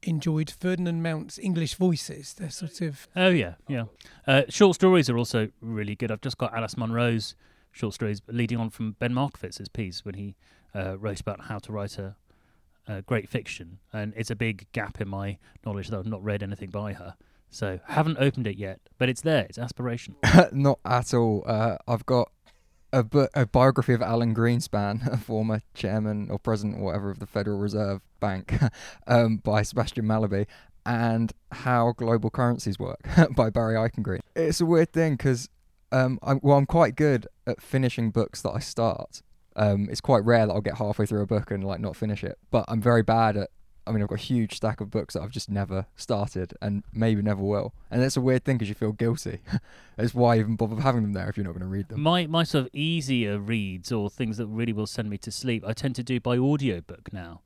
enjoyed 0.02 0.50
Ferdinand 0.50 1.02
Mount's 1.02 1.38
English 1.38 1.74
Voices. 1.74 2.34
They're 2.34 2.50
sort 2.50 2.80
of 2.80 3.08
oh 3.16 3.28
yeah, 3.30 3.54
yeah. 3.68 3.84
Uh, 4.26 4.42
short 4.48 4.74
stories 4.74 5.08
are 5.10 5.18
also 5.18 5.48
really 5.60 5.94
good. 5.94 6.10
I've 6.10 6.20
just 6.20 6.38
got 6.38 6.54
Alice 6.54 6.76
Munro's 6.76 7.34
short 7.72 7.94
stories 7.94 8.20
leading 8.28 8.58
on 8.58 8.70
from 8.70 8.92
Ben 8.92 9.12
Markovits's 9.12 9.68
piece 9.68 10.04
when 10.04 10.14
he 10.14 10.36
uh, 10.74 10.98
wrote 10.98 11.20
about 11.20 11.42
how 11.42 11.58
to 11.58 11.72
write 11.72 11.98
a, 11.98 12.16
a, 12.88 13.02
great 13.02 13.28
fiction, 13.28 13.78
and 13.92 14.12
it's 14.16 14.30
a 14.30 14.36
big 14.36 14.66
gap 14.72 15.00
in 15.00 15.08
my 15.08 15.38
knowledge 15.64 15.88
that 15.88 15.98
I've 15.98 16.06
not 16.06 16.22
read 16.24 16.42
anything 16.42 16.70
by 16.70 16.94
her. 16.94 17.14
So 17.50 17.80
haven't 17.86 18.18
opened 18.18 18.46
it 18.46 18.56
yet, 18.56 18.80
but 18.98 19.08
it's 19.08 19.22
there. 19.22 19.46
It's 19.48 19.58
aspirational. 19.58 20.16
not 20.52 20.80
at 20.84 21.14
all. 21.14 21.44
Uh, 21.46 21.76
I've 21.86 22.04
got 22.04 22.30
a, 22.92 23.02
bu- 23.02 23.28
a 23.34 23.46
biography 23.46 23.92
of 23.92 24.02
Alan 24.02 24.34
Greenspan, 24.34 25.06
a 25.12 25.16
former 25.16 25.60
chairman 25.74 26.28
or 26.30 26.38
president 26.38 26.78
or 26.78 26.84
whatever 26.84 27.10
of 27.10 27.18
the 27.18 27.26
Federal 27.26 27.58
Reserve 27.58 28.00
Bank, 28.20 28.54
um, 29.06 29.38
by 29.38 29.62
Sebastian 29.62 30.04
Mallaby, 30.04 30.46
and 30.84 31.32
How 31.52 31.92
Global 31.92 32.30
Currencies 32.30 32.78
Work 32.78 33.00
by 33.36 33.50
Barry 33.50 33.74
Eichengreen. 33.74 34.20
It's 34.34 34.60
a 34.60 34.66
weird 34.66 34.92
thing 34.92 35.14
because 35.14 35.48
um, 35.92 36.18
I'm, 36.22 36.40
well, 36.42 36.56
I'm 36.56 36.66
quite 36.66 36.96
good 36.96 37.26
at 37.46 37.62
finishing 37.62 38.10
books 38.10 38.42
that 38.42 38.50
I 38.50 38.58
start. 38.58 39.22
Um, 39.58 39.88
it's 39.90 40.00
quite 40.00 40.24
rare 40.24 40.46
that 40.46 40.52
I'll 40.52 40.60
get 40.60 40.78
halfway 40.78 41.04
through 41.04 41.22
a 41.22 41.26
book 41.26 41.50
and 41.50 41.64
like 41.64 41.80
not 41.80 41.96
finish 41.96 42.24
it. 42.24 42.38
But 42.50 42.64
I'm 42.68 42.80
very 42.80 43.02
bad 43.02 43.36
at. 43.36 43.50
I 43.86 43.90
mean, 43.90 44.02
I've 44.02 44.08
got 44.08 44.18
a 44.18 44.22
huge 44.22 44.54
stack 44.54 44.82
of 44.82 44.90
books 44.90 45.14
that 45.14 45.22
I've 45.22 45.30
just 45.30 45.50
never 45.50 45.86
started 45.96 46.52
and 46.60 46.84
maybe 46.92 47.22
never 47.22 47.42
will. 47.42 47.72
And 47.90 48.02
it's 48.02 48.18
a 48.18 48.20
weird 48.20 48.44
thing 48.44 48.58
because 48.58 48.68
you 48.68 48.74
feel 48.74 48.92
guilty. 48.92 49.40
it's 49.98 50.14
why 50.14 50.38
even 50.38 50.56
bother 50.56 50.76
having 50.76 51.00
them 51.00 51.14
there 51.14 51.30
if 51.30 51.38
you're 51.38 51.44
not 51.44 51.52
going 51.52 51.62
to 51.62 51.66
read 51.66 51.88
them. 51.88 52.02
My 52.02 52.26
my 52.26 52.44
sort 52.44 52.66
of 52.66 52.70
easier 52.74 53.38
reads 53.38 53.90
or 53.90 54.10
things 54.10 54.36
that 54.36 54.46
really 54.46 54.74
will 54.74 54.86
send 54.86 55.08
me 55.08 55.16
to 55.18 55.30
sleep, 55.30 55.64
I 55.66 55.72
tend 55.72 55.96
to 55.96 56.02
do 56.02 56.20
by 56.20 56.36
audiobook 56.36 57.12
now. 57.12 57.40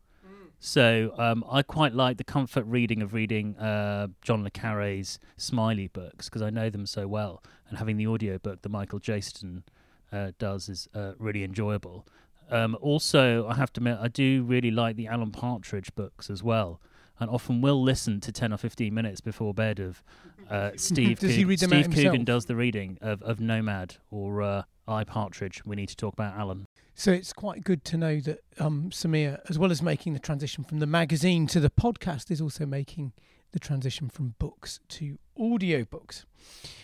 So 0.64 1.12
um, 1.18 1.44
I 1.50 1.62
quite 1.62 1.92
like 1.92 2.18
the 2.18 2.24
comfort 2.24 2.64
reading 2.66 3.02
of 3.02 3.14
reading 3.14 3.56
uh, 3.56 4.06
John 4.22 4.44
le 4.44 4.50
Carre's 4.50 5.18
Smiley 5.36 5.88
books 5.88 6.28
because 6.28 6.40
I 6.40 6.50
know 6.50 6.70
them 6.70 6.86
so 6.86 7.08
well, 7.08 7.42
and 7.68 7.78
having 7.78 7.96
the 7.96 8.06
audio 8.06 8.38
book 8.38 8.62
that 8.62 8.68
Michael 8.68 9.00
Jayston 9.00 9.64
does 10.38 10.68
is 10.68 10.88
uh, 10.94 11.12
really 11.18 11.44
enjoyable. 11.44 12.06
Um, 12.50 12.76
also, 12.80 13.46
I 13.46 13.54
have 13.54 13.72
to 13.74 13.80
admit, 13.80 13.98
I 14.00 14.08
do 14.08 14.42
really 14.42 14.70
like 14.70 14.96
the 14.96 15.06
Alan 15.06 15.30
Partridge 15.30 15.94
books 15.94 16.28
as 16.28 16.42
well, 16.42 16.80
and 17.18 17.30
often 17.30 17.62
will 17.62 17.82
listen 17.82 18.20
to 18.20 18.32
ten 18.32 18.52
or 18.52 18.58
fifteen 18.58 18.94
minutes 18.94 19.20
before 19.20 19.54
bed 19.54 19.80
of 19.80 20.02
uh, 20.50 20.72
Steve. 20.76 21.18
Does 21.18 21.34
he 21.34 21.44
read 21.44 21.60
them 21.60 21.70
Steve 21.70 21.90
Coogan 21.90 22.24
does 22.24 22.46
the 22.46 22.56
reading 22.56 22.98
of, 23.00 23.22
of 23.22 23.40
Nomad 23.40 23.96
or 24.10 24.42
uh, 24.42 24.62
I 24.86 25.04
Partridge. 25.04 25.64
We 25.64 25.76
need 25.76 25.88
to 25.88 25.96
talk 25.96 26.14
about 26.14 26.36
Alan. 26.36 26.66
So 26.94 27.10
it's 27.10 27.32
quite 27.32 27.64
good 27.64 27.84
to 27.86 27.96
know 27.96 28.20
that 28.20 28.40
um, 28.58 28.90
Sameer, 28.90 29.40
as 29.48 29.58
well 29.58 29.70
as 29.70 29.82
making 29.82 30.12
the 30.12 30.18
transition 30.18 30.62
from 30.62 30.78
the 30.78 30.86
magazine 30.86 31.46
to 31.48 31.60
the 31.60 31.70
podcast, 31.70 32.30
is 32.30 32.40
also 32.40 32.66
making 32.66 33.12
the 33.52 33.58
transition 33.58 34.08
from 34.08 34.34
books 34.38 34.80
to 34.88 35.18
audiobooks. 35.38 36.24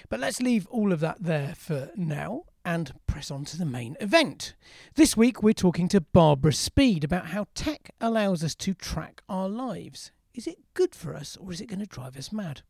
But 0.09 0.21
let's 0.21 0.41
leave 0.41 0.67
all 0.69 0.93
of 0.93 1.01
that 1.01 1.17
there 1.21 1.55
for 1.57 1.91
now 1.97 2.45
and 2.69 2.93
press 3.07 3.31
on 3.31 3.47
to 3.47 3.57
the 3.57 3.65
main 3.65 3.97
event. 3.99 4.55
This 4.95 5.17
week 5.17 5.43
we're 5.43 5.55
talking 5.55 5.89
to 5.89 6.03
Barbara 6.03 6.53
Speed 6.53 7.03
about 7.03 7.29
how 7.29 7.47
tech 7.55 7.95
allows 7.99 8.45
us 8.45 8.55
to 8.57 8.75
track 8.75 9.23
our 9.27 9.49
lives. 9.49 10.13
Is 10.35 10.47
it 10.47 10.59
good 10.75 10.95
for 10.95 11.17
us 11.17 11.39
or 11.39 11.51
is 11.51 11.63
it 11.63 11.67
going 11.67 11.79
to 11.81 11.87
drive 11.87 12.15
us 12.19 12.31
mad? 12.31 12.61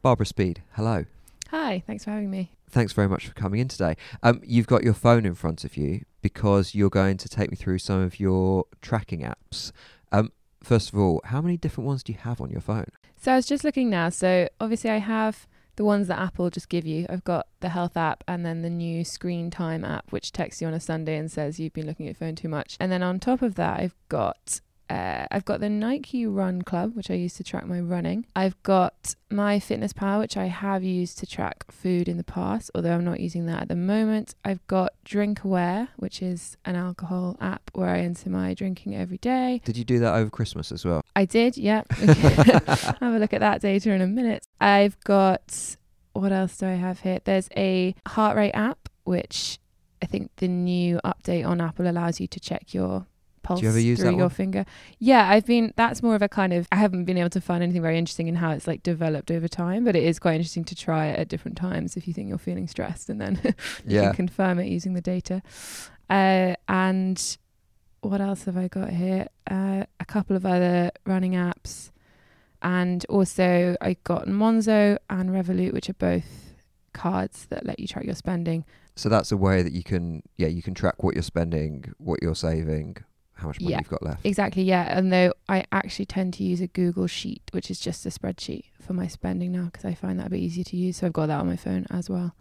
Barbara 0.00 0.24
Speed, 0.24 0.62
hello. 0.72 1.04
Hi, 1.50 1.82
thanks 1.86 2.04
for 2.04 2.12
having 2.12 2.30
me. 2.30 2.50
Thanks 2.70 2.92
very 2.92 3.08
much 3.08 3.26
for 3.26 3.34
coming 3.34 3.60
in 3.60 3.68
today. 3.68 3.96
Um, 4.22 4.40
you've 4.44 4.66
got 4.66 4.84
your 4.84 4.94
phone 4.94 5.26
in 5.26 5.34
front 5.34 5.64
of 5.64 5.76
you 5.76 6.04
because 6.22 6.74
you're 6.74 6.90
going 6.90 7.16
to 7.16 7.28
take 7.28 7.50
me 7.50 7.56
through 7.56 7.78
some 7.78 8.00
of 8.00 8.20
your 8.20 8.64
tracking 8.80 9.20
apps. 9.20 9.72
Um, 10.12 10.32
first 10.62 10.92
of 10.92 10.98
all, 10.98 11.20
how 11.24 11.40
many 11.40 11.56
different 11.56 11.86
ones 11.86 12.02
do 12.02 12.12
you 12.12 12.18
have 12.18 12.40
on 12.40 12.50
your 12.50 12.60
phone? 12.60 12.86
So 13.16 13.32
I 13.32 13.36
was 13.36 13.46
just 13.46 13.64
looking 13.64 13.90
now. 13.90 14.08
So 14.08 14.48
obviously, 14.60 14.90
I 14.90 14.98
have 14.98 15.46
the 15.76 15.84
ones 15.84 16.08
that 16.08 16.18
Apple 16.18 16.50
just 16.50 16.68
give 16.68 16.86
you. 16.86 17.06
I've 17.08 17.24
got 17.24 17.48
the 17.60 17.70
health 17.70 17.96
app 17.96 18.22
and 18.28 18.44
then 18.46 18.62
the 18.62 18.70
new 18.70 19.04
screen 19.04 19.50
time 19.50 19.84
app, 19.84 20.12
which 20.12 20.30
texts 20.30 20.62
you 20.62 20.68
on 20.68 20.74
a 20.74 20.80
Sunday 20.80 21.16
and 21.16 21.30
says 21.30 21.58
you've 21.58 21.72
been 21.72 21.86
looking 21.86 22.06
at 22.06 22.10
your 22.10 22.26
phone 22.28 22.36
too 22.36 22.48
much. 22.48 22.76
And 22.78 22.92
then 22.92 23.02
on 23.02 23.18
top 23.18 23.42
of 23.42 23.56
that, 23.56 23.80
I've 23.80 23.96
got. 24.08 24.60
Uh, 24.90 25.24
I've 25.30 25.44
got 25.44 25.60
the 25.60 25.70
Nike 25.70 26.26
Run 26.26 26.62
Club, 26.62 26.96
which 26.96 27.10
I 27.10 27.14
use 27.14 27.34
to 27.34 27.44
track 27.44 27.64
my 27.64 27.78
running. 27.78 28.26
I've 28.34 28.60
got 28.64 29.14
my 29.30 29.60
Fitness 29.60 29.92
Pal, 29.92 30.18
which 30.18 30.36
I 30.36 30.46
have 30.46 30.82
used 30.82 31.18
to 31.18 31.26
track 31.26 31.70
food 31.70 32.08
in 32.08 32.16
the 32.16 32.24
past, 32.24 32.72
although 32.74 32.94
I'm 32.94 33.04
not 33.04 33.20
using 33.20 33.46
that 33.46 33.62
at 33.62 33.68
the 33.68 33.76
moment. 33.76 34.34
I've 34.44 34.66
got 34.66 34.92
Drink 35.04 35.44
Aware, 35.44 35.88
which 35.96 36.20
is 36.20 36.56
an 36.64 36.74
alcohol 36.74 37.36
app 37.40 37.70
where 37.72 37.90
I 37.90 38.00
enter 38.00 38.30
my 38.30 38.52
drinking 38.52 38.96
every 38.96 39.18
day. 39.18 39.60
Did 39.64 39.76
you 39.76 39.84
do 39.84 40.00
that 40.00 40.14
over 40.14 40.28
Christmas 40.28 40.72
as 40.72 40.84
well? 40.84 41.02
I 41.14 41.24
did, 41.24 41.56
yeah. 41.56 41.84
have 41.90 42.96
a 43.14 43.18
look 43.18 43.32
at 43.32 43.40
that 43.40 43.60
data 43.60 43.92
in 43.92 44.00
a 44.00 44.08
minute. 44.08 44.44
I've 44.60 44.98
got 45.04 45.76
what 46.12 46.32
else 46.32 46.56
do 46.56 46.66
I 46.66 46.74
have 46.74 47.00
here? 47.00 47.20
There's 47.22 47.48
a 47.56 47.94
heart 48.08 48.36
rate 48.36 48.52
app, 48.52 48.88
which 49.04 49.60
I 50.02 50.06
think 50.06 50.30
the 50.36 50.48
new 50.48 51.00
update 51.04 51.46
on 51.46 51.60
Apple 51.60 51.88
allows 51.88 52.20
you 52.20 52.26
to 52.26 52.40
check 52.40 52.74
your 52.74 53.06
pulse 53.42 53.62
you 53.62 53.68
ever 53.68 53.78
use 53.80 53.98
through 54.00 54.10
your 54.10 54.18
one? 54.20 54.30
finger. 54.30 54.64
Yeah, 54.98 55.28
I've 55.28 55.46
been. 55.46 55.72
That's 55.76 56.02
more 56.02 56.14
of 56.14 56.22
a 56.22 56.28
kind 56.28 56.52
of. 56.52 56.66
I 56.72 56.76
haven't 56.76 57.04
been 57.04 57.16
able 57.18 57.30
to 57.30 57.40
find 57.40 57.62
anything 57.62 57.82
very 57.82 57.98
interesting 57.98 58.28
in 58.28 58.36
how 58.36 58.50
it's 58.52 58.66
like 58.66 58.82
developed 58.82 59.30
over 59.30 59.48
time, 59.48 59.84
but 59.84 59.96
it 59.96 60.02
is 60.04 60.18
quite 60.18 60.34
interesting 60.36 60.64
to 60.64 60.74
try 60.74 61.06
it 61.06 61.18
at 61.18 61.28
different 61.28 61.56
times 61.56 61.96
if 61.96 62.06
you 62.06 62.14
think 62.14 62.28
you're 62.28 62.38
feeling 62.38 62.68
stressed, 62.68 63.08
and 63.08 63.20
then 63.20 63.40
you 63.44 63.54
Yeah. 63.96 64.06
can 64.08 64.14
confirm 64.14 64.58
it 64.58 64.66
using 64.68 64.94
the 64.94 65.00
data. 65.00 65.42
Uh, 66.08 66.54
and 66.68 67.38
what 68.00 68.20
else 68.20 68.44
have 68.44 68.56
I 68.56 68.68
got 68.68 68.90
here? 68.90 69.28
Uh, 69.50 69.84
a 70.00 70.04
couple 70.04 70.34
of 70.36 70.44
other 70.46 70.90
running 71.06 71.32
apps, 71.32 71.90
and 72.62 73.04
also 73.08 73.76
I 73.80 73.96
got 74.04 74.26
Monzo 74.26 74.98
and 75.08 75.30
Revolut, 75.30 75.72
which 75.72 75.88
are 75.88 75.94
both 75.94 76.54
cards 76.92 77.46
that 77.46 77.64
let 77.64 77.78
you 77.78 77.86
track 77.86 78.04
your 78.04 78.14
spending. 78.14 78.64
So 78.96 79.08
that's 79.08 79.30
a 79.32 79.36
way 79.36 79.62
that 79.62 79.72
you 79.72 79.82
can, 79.82 80.22
yeah, 80.36 80.48
you 80.48 80.60
can 80.62 80.74
track 80.74 81.02
what 81.02 81.14
you're 81.14 81.22
spending, 81.22 81.92
what 81.98 82.18
you're 82.22 82.34
saving, 82.34 82.96
how 83.40 83.48
much 83.48 83.60
money 83.60 83.72
Yeah. 83.72 83.78
you've 83.78 83.88
got 83.88 84.02
left. 84.02 84.24
Exactly, 84.24 84.62
yeah. 84.62 84.96
And 84.96 85.12
though 85.12 85.32
I 85.48 85.64
actually 85.72 86.06
tend 86.06 86.34
to 86.34 86.44
use 86.44 86.60
a 86.60 86.66
Google 86.68 87.06
Sheet, 87.06 87.42
which 87.52 87.70
is 87.70 87.80
just 87.80 88.06
a 88.06 88.10
spreadsheet 88.10 88.64
for 88.80 88.92
my 88.92 89.06
spending 89.06 89.52
now 89.52 89.64
because 89.66 89.84
I 89.84 89.94
find 89.94 90.18
that 90.20 90.28
a 90.28 90.30
bit 90.30 90.40
easier 90.40 90.64
to 90.64 90.76
use. 90.76 90.98
So 90.98 91.06
I've 91.06 91.12
got 91.12 91.26
that 91.26 91.40
on 91.40 91.46
my 91.46 91.56
phone 91.56 91.86
as 91.90 92.08
well. 92.08 92.34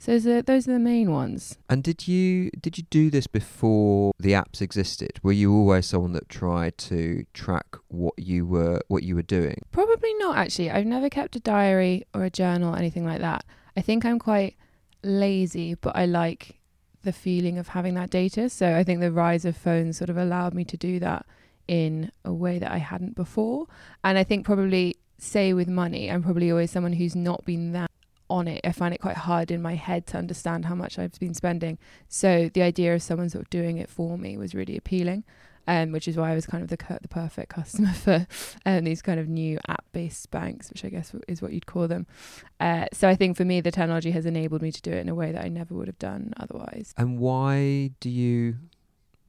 So 0.00 0.12
those 0.12 0.26
are, 0.28 0.42
those 0.42 0.68
are 0.68 0.72
the 0.74 0.78
main 0.78 1.10
ones. 1.10 1.58
And 1.68 1.82
did 1.82 2.06
you 2.06 2.50
did 2.60 2.78
you 2.78 2.84
do 2.88 3.10
this 3.10 3.26
before 3.26 4.12
the 4.18 4.30
apps 4.30 4.60
existed? 4.62 5.18
Were 5.24 5.32
you 5.32 5.52
always 5.52 5.86
someone 5.86 6.12
that 6.12 6.28
tried 6.28 6.78
to 6.78 7.24
track 7.34 7.66
what 7.88 8.14
you 8.16 8.46
were 8.46 8.80
what 8.86 9.02
you 9.02 9.16
were 9.16 9.22
doing? 9.22 9.60
Probably 9.72 10.14
not 10.14 10.36
actually. 10.36 10.70
I've 10.70 10.86
never 10.86 11.10
kept 11.10 11.34
a 11.34 11.40
diary 11.40 12.04
or 12.14 12.22
a 12.24 12.30
journal, 12.30 12.74
or 12.74 12.78
anything 12.78 13.04
like 13.04 13.20
that. 13.20 13.44
I 13.76 13.80
think 13.80 14.04
I'm 14.04 14.20
quite 14.20 14.56
lazy, 15.02 15.74
but 15.74 15.96
I 15.96 16.06
like 16.06 16.57
the 17.04 17.12
feeling 17.12 17.58
of 17.58 17.68
having 17.68 17.94
that 17.94 18.10
data. 18.10 18.48
So 18.48 18.74
I 18.74 18.84
think 18.84 19.00
the 19.00 19.12
rise 19.12 19.44
of 19.44 19.56
phones 19.56 19.98
sort 19.98 20.10
of 20.10 20.16
allowed 20.16 20.54
me 20.54 20.64
to 20.64 20.76
do 20.76 20.98
that 21.00 21.26
in 21.66 22.10
a 22.24 22.32
way 22.32 22.58
that 22.58 22.72
I 22.72 22.78
hadn't 22.78 23.14
before. 23.14 23.66
And 24.02 24.18
I 24.18 24.24
think 24.24 24.44
probably, 24.44 24.96
say 25.18 25.52
with 25.52 25.68
money, 25.68 26.10
I'm 26.10 26.22
probably 26.22 26.50
always 26.50 26.70
someone 26.70 26.94
who's 26.94 27.14
not 27.14 27.44
been 27.44 27.72
that 27.72 27.90
on 28.30 28.48
it. 28.48 28.60
I 28.64 28.72
find 28.72 28.94
it 28.94 29.00
quite 29.00 29.16
hard 29.16 29.50
in 29.50 29.62
my 29.62 29.74
head 29.74 30.06
to 30.08 30.18
understand 30.18 30.66
how 30.66 30.74
much 30.74 30.98
I've 30.98 31.18
been 31.18 31.34
spending. 31.34 31.78
So 32.08 32.50
the 32.52 32.62
idea 32.62 32.94
of 32.94 33.02
someone 33.02 33.30
sort 33.30 33.42
of 33.42 33.50
doing 33.50 33.78
it 33.78 33.88
for 33.88 34.18
me 34.18 34.36
was 34.36 34.54
really 34.54 34.76
appealing. 34.76 35.24
Um, 35.70 35.92
which 35.92 36.08
is 36.08 36.16
why 36.16 36.32
I 36.32 36.34
was 36.34 36.46
kind 36.46 36.62
of 36.62 36.70
the 36.70 36.78
the 37.02 37.08
perfect 37.08 37.50
customer 37.50 37.92
for 38.04 38.26
um, 38.64 38.84
these 38.84 39.02
kind 39.02 39.20
of 39.20 39.28
new 39.28 39.58
app-based 39.68 40.30
banks, 40.30 40.70
which 40.70 40.82
I 40.82 40.88
guess 40.88 41.12
is 41.28 41.42
what 41.42 41.52
you'd 41.52 41.66
call 41.66 41.86
them. 41.86 42.06
Uh, 42.58 42.86
so 42.94 43.06
I 43.06 43.14
think 43.14 43.36
for 43.36 43.44
me, 43.44 43.60
the 43.60 43.70
technology 43.70 44.10
has 44.12 44.24
enabled 44.24 44.62
me 44.62 44.72
to 44.72 44.80
do 44.80 44.90
it 44.92 45.00
in 45.00 45.10
a 45.10 45.14
way 45.14 45.30
that 45.30 45.44
I 45.44 45.48
never 45.48 45.74
would 45.74 45.86
have 45.86 45.98
done 45.98 46.32
otherwise. 46.38 46.94
And 46.96 47.18
why 47.18 47.90
do 48.00 48.08
you 48.08 48.56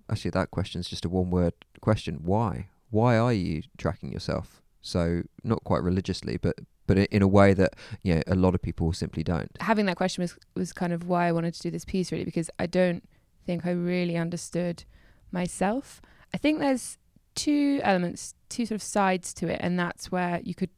Actually 0.10 0.32
that 0.32 0.52
question 0.52 0.82
is 0.82 0.90
just 0.90 1.06
a 1.06 1.10
one 1.10 1.30
word 1.30 1.54
question. 1.82 2.20
Why? 2.24 2.70
Why 2.90 3.18
are 3.18 3.34
you 3.34 3.62
tracking 3.78 4.12
yourself? 4.12 4.62
So 4.82 5.24
not 5.44 5.64
quite 5.64 5.84
religiously, 5.84 6.38
but 6.38 6.56
but 6.88 6.98
in 6.98 7.22
a 7.22 7.28
way 7.28 7.54
that 7.54 7.76
you 8.02 8.16
know, 8.16 8.22
a 8.26 8.34
lot 8.34 8.56
of 8.56 8.62
people 8.62 8.92
simply 8.94 9.24
don't. 9.24 9.52
Having 9.60 9.86
that 9.86 9.98
question 9.98 10.24
was 10.24 10.36
was 10.56 10.74
kind 10.74 10.92
of 10.92 11.08
why 11.08 11.28
I 11.28 11.32
wanted 11.32 11.54
to 11.54 11.62
do 11.62 11.70
this 11.70 11.86
piece, 11.86 12.12
really, 12.12 12.26
because 12.26 12.50
I 12.58 12.66
don't 12.66 13.08
think 13.46 13.66
I 13.66 13.72
really 13.72 14.18
understood 14.18 14.86
myself. 15.32 16.02
I 16.34 16.38
think 16.38 16.60
there's 16.60 16.98
two 17.36 17.80
elements, 17.84 18.36
two 18.50 18.66
sort 18.66 18.76
of 18.76 18.84
sides 18.84 19.34
to 19.36 19.48
it, 19.48 19.60
and 19.62 19.80
that's 19.80 20.12
where 20.12 20.42
you 20.44 20.54
could 20.54 20.70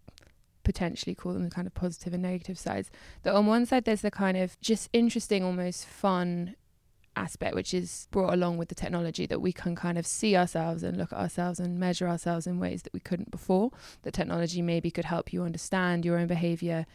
potentially 0.63 1.15
call 1.15 1.34
them 1.34 1.43
the 1.43 1.50
kind 1.50 1.67
of 1.67 1.74
positive 1.74 2.13
and 2.13 2.24
negative 2.24 2.58
sides. 2.58 2.91
That 3.24 3.34
on 3.34 3.46
one 3.48 3.65
side, 3.65 3.86
there's 3.86 4.01
the 4.01 4.12
kind 4.12 4.38
of 4.38 4.60
just 4.62 4.89
interesting, 4.93 5.43
almost 5.43 5.88
fun 5.88 6.55
aspect, 7.15 7.55
which 7.55 7.74
is 7.74 8.08
brought 8.12 8.34
along 8.34 8.58
with 8.58 8.70
the 8.70 8.75
technology 8.75 9.25
that 9.25 9.41
we 9.41 9.51
can 9.51 9.75
kind 9.75 9.98
of 9.98 10.08
see 10.08 10.36
ourselves 10.36 10.84
and 10.84 10.98
look 10.98 11.12
at 11.12 11.20
ourselves 11.20 11.60
and 11.60 11.79
measure 11.79 12.08
ourselves 12.08 12.48
in 12.48 12.60
ways 12.60 12.84
that 12.84 12.93
we 12.93 13.00
couldn't 13.00 13.31
before. 13.31 13.72
The 14.03 14.12
technology 14.12 14.62
maybe 14.62 14.91
could 14.91 15.05
help 15.05 15.34
you 15.34 15.43
understand 15.43 16.05
your 16.05 16.17
own 16.17 16.27
behavior. 16.27 16.86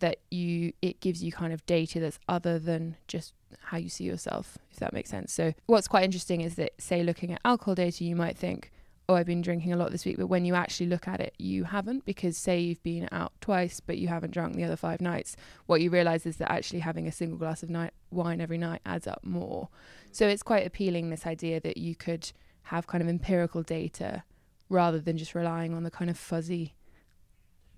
That 0.00 0.18
you, 0.30 0.72
it 0.82 1.00
gives 1.00 1.22
you 1.24 1.32
kind 1.32 1.52
of 1.52 1.64
data 1.66 2.00
that's 2.00 2.18
other 2.28 2.58
than 2.58 2.96
just 3.08 3.32
how 3.62 3.78
you 3.78 3.88
see 3.88 4.04
yourself, 4.04 4.58
if 4.70 4.78
that 4.78 4.92
makes 4.92 5.10
sense. 5.10 5.32
So, 5.32 5.54
what's 5.66 5.88
quite 5.88 6.04
interesting 6.04 6.40
is 6.40 6.56
that, 6.56 6.72
say, 6.78 7.02
looking 7.02 7.32
at 7.32 7.40
alcohol 7.44 7.74
data, 7.74 8.04
you 8.04 8.16
might 8.16 8.36
think, 8.36 8.72
oh, 9.08 9.14
I've 9.14 9.26
been 9.26 9.42
drinking 9.42 9.72
a 9.72 9.76
lot 9.76 9.92
this 9.92 10.04
week. 10.04 10.16
But 10.18 10.26
when 10.26 10.44
you 10.44 10.54
actually 10.54 10.86
look 10.86 11.08
at 11.08 11.20
it, 11.20 11.34
you 11.38 11.64
haven't, 11.64 12.04
because 12.04 12.36
say 12.36 12.60
you've 12.60 12.82
been 12.82 13.08
out 13.12 13.32
twice, 13.40 13.80
but 13.80 13.98
you 13.98 14.08
haven't 14.08 14.32
drunk 14.32 14.56
the 14.56 14.64
other 14.64 14.76
five 14.76 15.00
nights. 15.00 15.36
What 15.66 15.80
you 15.80 15.90
realize 15.90 16.26
is 16.26 16.36
that 16.36 16.50
actually 16.50 16.80
having 16.80 17.06
a 17.06 17.12
single 17.12 17.38
glass 17.38 17.62
of 17.62 17.70
night 17.70 17.92
wine 18.10 18.40
every 18.40 18.58
night 18.58 18.80
adds 18.84 19.06
up 19.06 19.20
more. 19.22 19.68
So, 20.12 20.26
it's 20.28 20.42
quite 20.42 20.66
appealing, 20.66 21.10
this 21.10 21.26
idea 21.26 21.60
that 21.60 21.76
you 21.76 21.94
could 21.94 22.32
have 22.64 22.86
kind 22.86 23.02
of 23.02 23.08
empirical 23.08 23.62
data 23.62 24.24
rather 24.68 24.98
than 24.98 25.16
just 25.16 25.34
relying 25.34 25.72
on 25.72 25.84
the 25.84 25.90
kind 25.90 26.10
of 26.10 26.18
fuzzy 26.18 26.74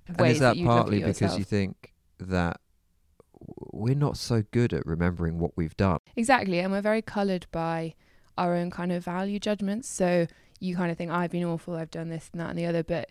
And 0.06 0.20
is 0.26 0.38
that 0.38 0.56
you'd 0.56 0.66
look 0.66 0.72
at 0.72 0.80
partly 0.80 1.02
because 1.02 1.38
you 1.38 1.44
think 1.44 1.92
that 2.18 2.60
we're 3.72 3.94
not 3.94 4.16
so 4.16 4.42
good 4.50 4.72
at 4.72 4.84
remembering 4.84 5.38
what 5.38 5.56
we've 5.56 5.76
done? 5.76 5.98
Exactly, 6.16 6.58
and 6.58 6.72
we're 6.72 6.80
very 6.80 7.02
coloured 7.02 7.46
by 7.52 7.94
our 8.36 8.54
own 8.54 8.70
kind 8.70 8.92
of 8.92 9.04
value 9.04 9.38
judgments. 9.38 9.88
So 9.88 10.26
you 10.60 10.76
kind 10.76 10.90
of 10.90 10.98
think 10.98 11.10
I've 11.10 11.30
been 11.30 11.44
awful, 11.44 11.74
I've 11.74 11.90
done 11.90 12.08
this 12.08 12.30
and 12.32 12.40
that 12.40 12.50
and 12.50 12.58
the 12.58 12.66
other, 12.66 12.82
but 12.82 13.10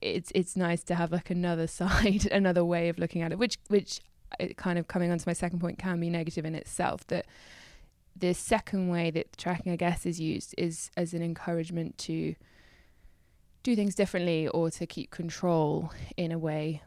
it's 0.00 0.30
it's 0.34 0.56
nice 0.56 0.82
to 0.84 0.94
have 0.94 1.12
like 1.12 1.30
another 1.30 1.66
side, 1.80 2.26
another 2.26 2.64
way 2.64 2.88
of 2.88 2.98
looking 2.98 3.22
at 3.22 3.32
it, 3.32 3.38
which 3.38 3.58
which 3.68 4.00
it 4.40 4.56
kind 4.56 4.78
of 4.78 4.88
coming 4.88 5.10
on 5.10 5.18
to 5.18 5.28
my 5.28 5.32
second 5.32 5.60
point 5.60 5.78
can 5.78 6.00
be 6.00 6.10
negative 6.10 6.44
in 6.44 6.54
itself. 6.54 7.06
That 7.06 7.26
the 8.18 8.32
second 8.32 8.88
way 8.88 9.10
that 9.10 9.36
tracking, 9.36 9.72
I 9.72 9.76
guess, 9.76 10.06
is 10.06 10.20
used 10.20 10.54
is 10.56 10.90
as 10.96 11.12
an 11.12 11.22
encouragement 11.22 11.98
to 11.98 12.34
do 13.62 13.76
things 13.76 13.94
differently 13.94 14.48
or 14.48 14.70
to 14.70 14.86
keep 14.86 15.10
control 15.10 15.92
in 16.16 16.30
a 16.32 16.38
way 16.38 16.82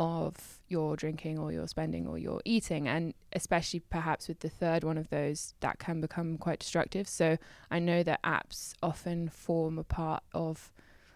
of 0.00 0.58
your 0.66 0.96
drinking 0.96 1.38
or 1.38 1.52
your 1.52 1.68
spending 1.68 2.06
or 2.06 2.16
your 2.16 2.40
eating 2.46 2.88
and 2.88 3.12
especially 3.34 3.80
perhaps 3.80 4.28
with 4.28 4.40
the 4.40 4.48
third 4.48 4.82
one 4.82 4.96
of 4.96 5.10
those 5.10 5.52
that 5.60 5.78
can 5.78 6.00
become 6.00 6.38
quite 6.38 6.58
destructive. 6.58 7.06
So 7.06 7.36
i 7.70 7.78
know 7.78 8.02
that 8.02 8.22
apps 8.22 8.72
often 8.82 9.28
form 9.28 9.78
a 9.78 9.84
part 9.84 10.22
of 10.32 10.72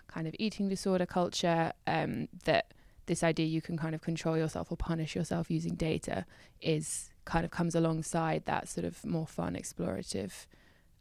kind 0.06 0.26
of 0.26 0.34
eating 0.38 0.68
disorder 0.68 1.06
culture 1.06 1.72
um, 1.86 2.28
that 2.44 2.74
this 3.06 3.22
idea 3.22 3.46
you 3.46 3.62
can 3.62 3.78
kind 3.78 3.94
of 3.94 4.02
control 4.02 4.36
yourself 4.36 4.70
or 4.70 4.76
punish 4.76 5.16
yourself 5.16 5.50
using 5.50 5.74
data 5.76 6.26
is 6.60 7.10
kind 7.24 7.46
of 7.46 7.50
comes 7.50 7.74
alongside 7.74 8.44
that 8.44 8.68
sort 8.68 8.84
of 8.84 9.02
more 9.02 9.26
fun 9.26 9.54
explorative 9.54 10.44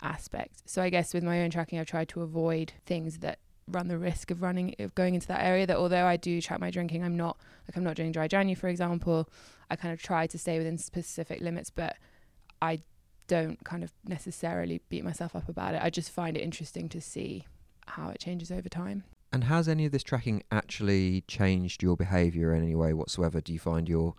aspect. 0.01 0.61
So 0.65 0.81
i 0.81 0.89
guess 0.89 1.13
with 1.13 1.23
my 1.23 1.41
own 1.41 1.49
tracking 1.49 1.79
i've 1.79 1.87
tried 1.87 2.07
to 2.09 2.21
avoid 2.21 2.71
things 2.85 3.19
that 3.19 3.39
run 3.67 3.87
the 3.87 3.97
risk 3.97 4.31
of 4.31 4.41
running 4.41 4.75
of 4.79 4.93
going 4.95 5.15
into 5.15 5.27
that 5.27 5.43
area 5.43 5.65
that 5.65 5.77
although 5.77 6.05
I 6.05 6.17
do 6.17 6.41
track 6.41 6.59
my 6.59 6.69
drinking 6.69 7.03
I'm 7.03 7.15
not 7.17 7.37
like 7.67 7.77
I'm 7.77 7.83
not 7.83 7.95
doing 7.95 8.11
dry 8.11 8.27
January 8.27 8.55
for 8.55 8.67
example 8.67 9.29
I 9.69 9.75
kind 9.75 9.93
of 9.93 10.01
try 10.01 10.27
to 10.27 10.37
stay 10.37 10.57
within 10.57 10.77
specific 10.77 11.41
limits 11.41 11.69
but 11.69 11.95
I 12.61 12.81
don't 13.27 13.63
kind 13.63 13.83
of 13.83 13.91
necessarily 14.05 14.81
beat 14.89 15.03
myself 15.03 15.35
up 15.35 15.47
about 15.47 15.75
it 15.75 15.81
I 15.83 15.89
just 15.89 16.11
find 16.11 16.35
it 16.35 16.41
interesting 16.41 16.89
to 16.89 16.99
see 17.01 17.45
how 17.87 18.09
it 18.09 18.19
changes 18.19 18.51
over 18.51 18.69
time 18.69 19.03
And 19.31 19.45
has 19.45 19.67
any 19.67 19.85
of 19.85 19.91
this 19.91 20.03
tracking 20.03 20.43
actually 20.51 21.23
changed 21.27 21.81
your 21.81 21.97
behaviour 21.97 22.53
in 22.53 22.63
any 22.63 22.75
way 22.75 22.93
whatsoever? 22.93 23.41
Do 23.41 23.51
you 23.53 23.59
find 23.59 23.89
you're 23.89 24.13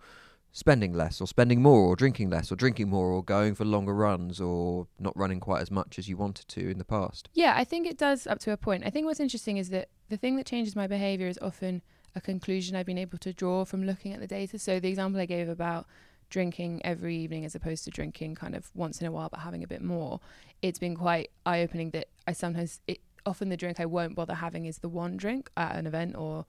spending 0.55 0.93
less 0.93 1.19
or 1.19 1.27
spending 1.27 1.61
more 1.61 1.81
or 1.81 1.97
drinking 1.97 2.29
less 2.29 2.49
or 2.49 2.55
drinking 2.55 2.87
more 2.87 3.07
or 3.07 3.21
going 3.21 3.53
for 3.53 3.65
longer 3.65 3.93
runs 3.93 4.39
or 4.39 4.87
not 4.97 5.11
running 5.17 5.37
quite 5.37 5.61
as 5.61 5.69
much 5.69 5.99
as 5.99 6.07
you 6.07 6.15
wanted 6.15 6.47
to 6.47 6.69
in 6.71 6.77
the 6.77 6.85
past? 6.85 7.27
Yeah, 7.33 7.53
I 7.57 7.65
think 7.65 7.85
it 7.85 7.97
does 7.97 8.25
up 8.25 8.39
to 8.39 8.53
a 8.53 8.57
point. 8.57 8.85
I 8.85 8.89
think 8.89 9.05
what's 9.05 9.19
interesting 9.19 9.57
is 9.57 9.67
that 9.71 9.89
the 10.07 10.15
thing 10.15 10.37
that 10.37 10.45
changes 10.45 10.73
my 10.73 10.87
behavior 10.87 11.27
is 11.27 11.37
often 11.41 11.81
a 12.15 12.21
conclusion 12.21 12.73
I've 12.73 12.85
been 12.85 12.97
able 12.97 13.17
to 13.17 13.33
draw 13.33 13.65
from 13.65 13.85
looking 13.85 14.13
at 14.13 14.21
the 14.21 14.27
data. 14.27 14.57
So 14.57 14.79
the 14.79 14.87
example 14.87 15.19
I 15.19 15.25
gave 15.25 15.49
about 15.49 15.87
drinking 16.29 16.85
every 16.85 17.17
evening 17.17 17.43
as 17.43 17.53
opposed 17.53 17.83
to 17.83 17.91
drinking 17.91 18.35
kind 18.35 18.55
of 18.55 18.71
once 18.73 19.01
in 19.01 19.07
a 19.07 19.11
while 19.11 19.27
but 19.27 19.41
having 19.41 19.61
a 19.61 19.67
bit 19.67 19.81
more, 19.81 20.21
it's 20.61 20.79
been 20.79 20.95
quite 20.95 21.31
eye 21.45 21.63
opening 21.63 21.89
that 21.89 22.07
I 22.29 22.31
sometimes 22.31 22.79
it 22.87 23.01
often 23.25 23.49
the 23.49 23.57
drink 23.57 23.81
I 23.81 23.87
won't 23.87 24.15
bother 24.15 24.35
having 24.35 24.67
is 24.67 24.77
the 24.77 24.87
one 24.87 25.17
drink 25.17 25.49
at 25.57 25.75
an 25.75 25.85
event 25.85 26.15
or 26.15 26.45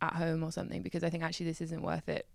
at 0.00 0.14
home 0.14 0.42
or 0.42 0.50
something 0.52 0.80
because 0.80 1.04
I 1.04 1.10
think 1.10 1.22
actually 1.22 1.46
this 1.46 1.60
isn't 1.60 1.82
worth 1.82 2.08
it 2.08 2.26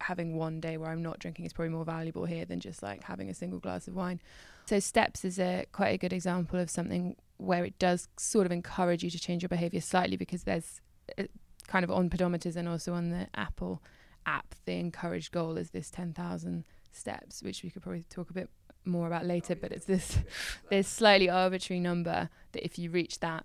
having 0.00 0.36
one 0.36 0.60
day 0.60 0.76
where 0.76 0.90
I'm 0.90 1.02
not 1.02 1.18
drinking 1.18 1.46
is 1.46 1.52
probably 1.52 1.70
more 1.70 1.84
valuable 1.84 2.24
here 2.24 2.44
than 2.44 2.60
just 2.60 2.82
like 2.82 3.04
having 3.04 3.30
a 3.30 3.34
single 3.34 3.58
glass 3.58 3.88
of 3.88 3.94
wine. 3.94 4.20
So 4.66 4.78
steps 4.80 5.24
is 5.24 5.38
a 5.38 5.66
quite 5.72 5.90
a 5.90 5.98
good 5.98 6.12
example 6.12 6.58
of 6.58 6.70
something 6.70 7.16
where 7.36 7.64
it 7.64 7.78
does 7.78 8.08
sort 8.16 8.46
of 8.46 8.52
encourage 8.52 9.02
you 9.02 9.10
to 9.10 9.18
change 9.18 9.42
your 9.42 9.48
behavior 9.48 9.80
slightly 9.80 10.16
because 10.16 10.44
there's 10.44 10.80
uh, 11.18 11.24
kind 11.66 11.84
of 11.84 11.90
on 11.90 12.10
pedometers 12.10 12.56
and 12.56 12.68
also 12.68 12.94
on 12.94 13.10
the 13.10 13.26
Apple 13.34 13.82
app 14.26 14.54
the 14.64 14.72
encouraged 14.78 15.32
goal 15.32 15.58
is 15.58 15.70
this 15.70 15.90
10,000 15.90 16.64
steps 16.92 17.42
which 17.42 17.62
we 17.62 17.70
could 17.70 17.82
probably 17.82 18.04
talk 18.08 18.30
a 18.30 18.32
bit 18.32 18.48
more 18.84 19.06
about 19.06 19.24
later 19.26 19.54
but 19.54 19.72
it's 19.72 19.86
this 19.86 20.18
this 20.70 20.88
slightly 20.88 21.28
arbitrary 21.28 21.80
number 21.80 22.30
that 22.52 22.64
if 22.64 22.78
you 22.78 22.90
reach 22.90 23.20
that 23.20 23.44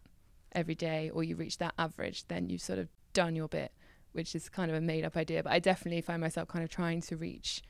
every 0.53 0.75
day 0.75 1.09
or 1.13 1.23
you 1.23 1.35
reach 1.35 1.57
that 1.57 1.73
average 1.77 2.27
then 2.27 2.49
you've 2.49 2.61
sort 2.61 2.79
of 2.79 2.87
done 3.13 3.35
your 3.35 3.47
bit 3.47 3.71
which 4.13 4.35
is 4.35 4.49
kind 4.49 4.71
of 4.71 4.77
a 4.77 4.81
made 4.81 5.05
up 5.05 5.15
idea. 5.17 5.43
But 5.43 5.53
I 5.53 5.59
definitely 5.59 6.01
find 6.01 6.21
myself 6.21 6.47
kind 6.47 6.63
of 6.63 6.69
trying 6.69 7.01
to 7.01 7.17
reach 7.17 7.61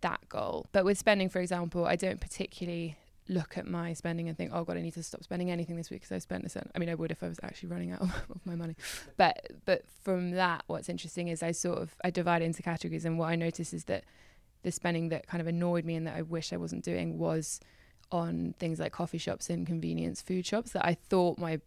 that 0.00 0.20
goal. 0.28 0.66
But 0.72 0.84
with 0.84 0.98
spending, 0.98 1.28
for 1.28 1.40
example, 1.40 1.86
I 1.86 1.96
don't 1.96 2.20
particularly 2.20 2.96
look 3.28 3.56
at 3.56 3.66
my 3.66 3.92
spending 3.92 4.28
and 4.28 4.36
think, 4.36 4.50
oh 4.52 4.64
God, 4.64 4.76
I 4.76 4.82
need 4.82 4.94
to 4.94 5.02
stop 5.02 5.22
spending 5.22 5.50
anything 5.50 5.76
this 5.76 5.90
week 5.90 6.00
because 6.00 6.14
I 6.14 6.18
spent 6.18 6.44
a 6.44 6.48
certain. 6.48 6.70
I 6.74 6.78
mean, 6.78 6.88
I 6.88 6.94
would 6.94 7.10
if 7.10 7.22
I 7.22 7.28
was 7.28 7.38
actually 7.42 7.70
running 7.70 7.92
out 7.92 8.00
of, 8.00 8.08
of 8.30 8.44
my 8.44 8.54
money. 8.54 8.76
But 9.16 9.46
but 9.64 9.84
from 10.02 10.32
that, 10.32 10.64
what's 10.66 10.88
interesting 10.88 11.28
is 11.28 11.42
I 11.42 11.52
sort 11.52 11.78
of 11.78 11.94
I 12.04 12.10
divide 12.10 12.42
into 12.42 12.62
categories, 12.62 13.04
and 13.04 13.18
what 13.18 13.28
I 13.28 13.36
notice 13.36 13.72
is 13.72 13.84
that 13.84 14.04
the 14.62 14.72
spending 14.72 15.08
that 15.10 15.26
kind 15.26 15.40
of 15.40 15.46
annoyed 15.46 15.84
me 15.84 15.94
and 15.96 16.06
that 16.06 16.16
I 16.16 16.22
wish 16.22 16.52
I 16.52 16.56
wasn't 16.56 16.84
doing 16.84 17.18
was 17.18 17.60
on 18.10 18.54
things 18.58 18.78
like 18.78 18.92
coffee 18.92 19.18
shops 19.18 19.48
and 19.48 19.66
convenience 19.66 20.20
food 20.20 20.46
shops 20.46 20.72
that 20.72 20.84
I 20.84 20.94
thought 20.94 21.38
my 21.38 21.60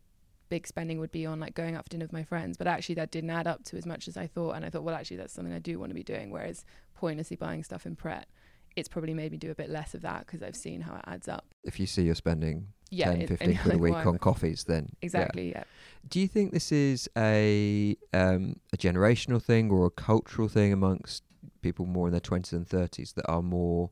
big 0.50 0.68
spending 0.68 1.00
would 1.00 1.12
be 1.12 1.26
on 1.26 1.40
like 1.40 1.56
going 1.56 1.76
out 1.76 1.84
for 1.84 1.90
dinner 1.90 2.06
with 2.06 2.14
my 2.14 2.24
friends 2.24 2.58
but 2.58 2.68
actually 2.68 2.96
that 2.96 3.12
didn't 3.12 3.30
add 3.30 3.48
up 3.48 3.64
to 3.64 3.78
as 3.78 3.86
much 3.86 4.08
as 4.08 4.16
I 4.18 4.28
thought 4.28 4.52
and 4.52 4.66
I 4.66 4.70
thought 4.70 4.84
well 4.84 4.96
actually 4.96 5.18
that's 5.18 5.34
something 5.34 5.54
I 5.54 5.60
do 5.60 5.80
want 5.80 5.90
to 5.90 5.96
be 5.96 6.04
doing 6.04 6.30
whereas 6.30 6.66
pointlessly 6.94 7.36
buying 7.36 7.64
stuff 7.64 7.86
in 7.86 7.96
Pret 7.96 8.28
it's 8.76 8.90
probably 8.90 9.14
made 9.14 9.32
me 9.32 9.38
do 9.38 9.52
a 9.52 9.56
bit 9.56 9.70
less 9.70 9.94
of 9.94 10.02
that 10.02 10.26
because 10.26 10.44
I've 10.44 10.56
seen 10.56 10.82
how 10.82 10.96
it 10.96 11.02
adds 11.08 11.28
up. 11.28 11.46
If 11.64 11.80
you 11.80 11.86
see 11.86 12.04
you're 12.04 12.16
spending 12.16 12.68
yeah 12.92 13.12
10, 13.12 13.22
it- 13.22 13.28
15 13.30 13.50
and 13.50 13.60
quid 13.60 13.74
a 13.74 13.78
week 13.78 13.94
why- 13.94 14.04
on 14.04 14.18
coffees, 14.18 14.66
then 14.66 14.90
exactly 15.02 15.52
yeah. 15.52 15.64
Do 16.08 16.20
you 16.20 16.28
think 16.28 16.52
this 16.52 16.72
is 16.72 17.10
a 17.18 17.98
um, 18.14 18.58
a 18.74 18.78
generational 18.78 19.42
thing 19.42 19.72
or 19.72 19.86
a 19.86 19.90
cultural 19.90 20.48
thing 20.48 20.74
amongst 20.74 21.24
people 21.62 21.86
more 21.86 22.08
in 22.08 22.12
their 22.12 22.22
twenties 22.22 22.54
and 22.54 22.68
thirties 22.68 23.14
that 23.14 23.26
are 23.28 23.42
more, 23.42 23.92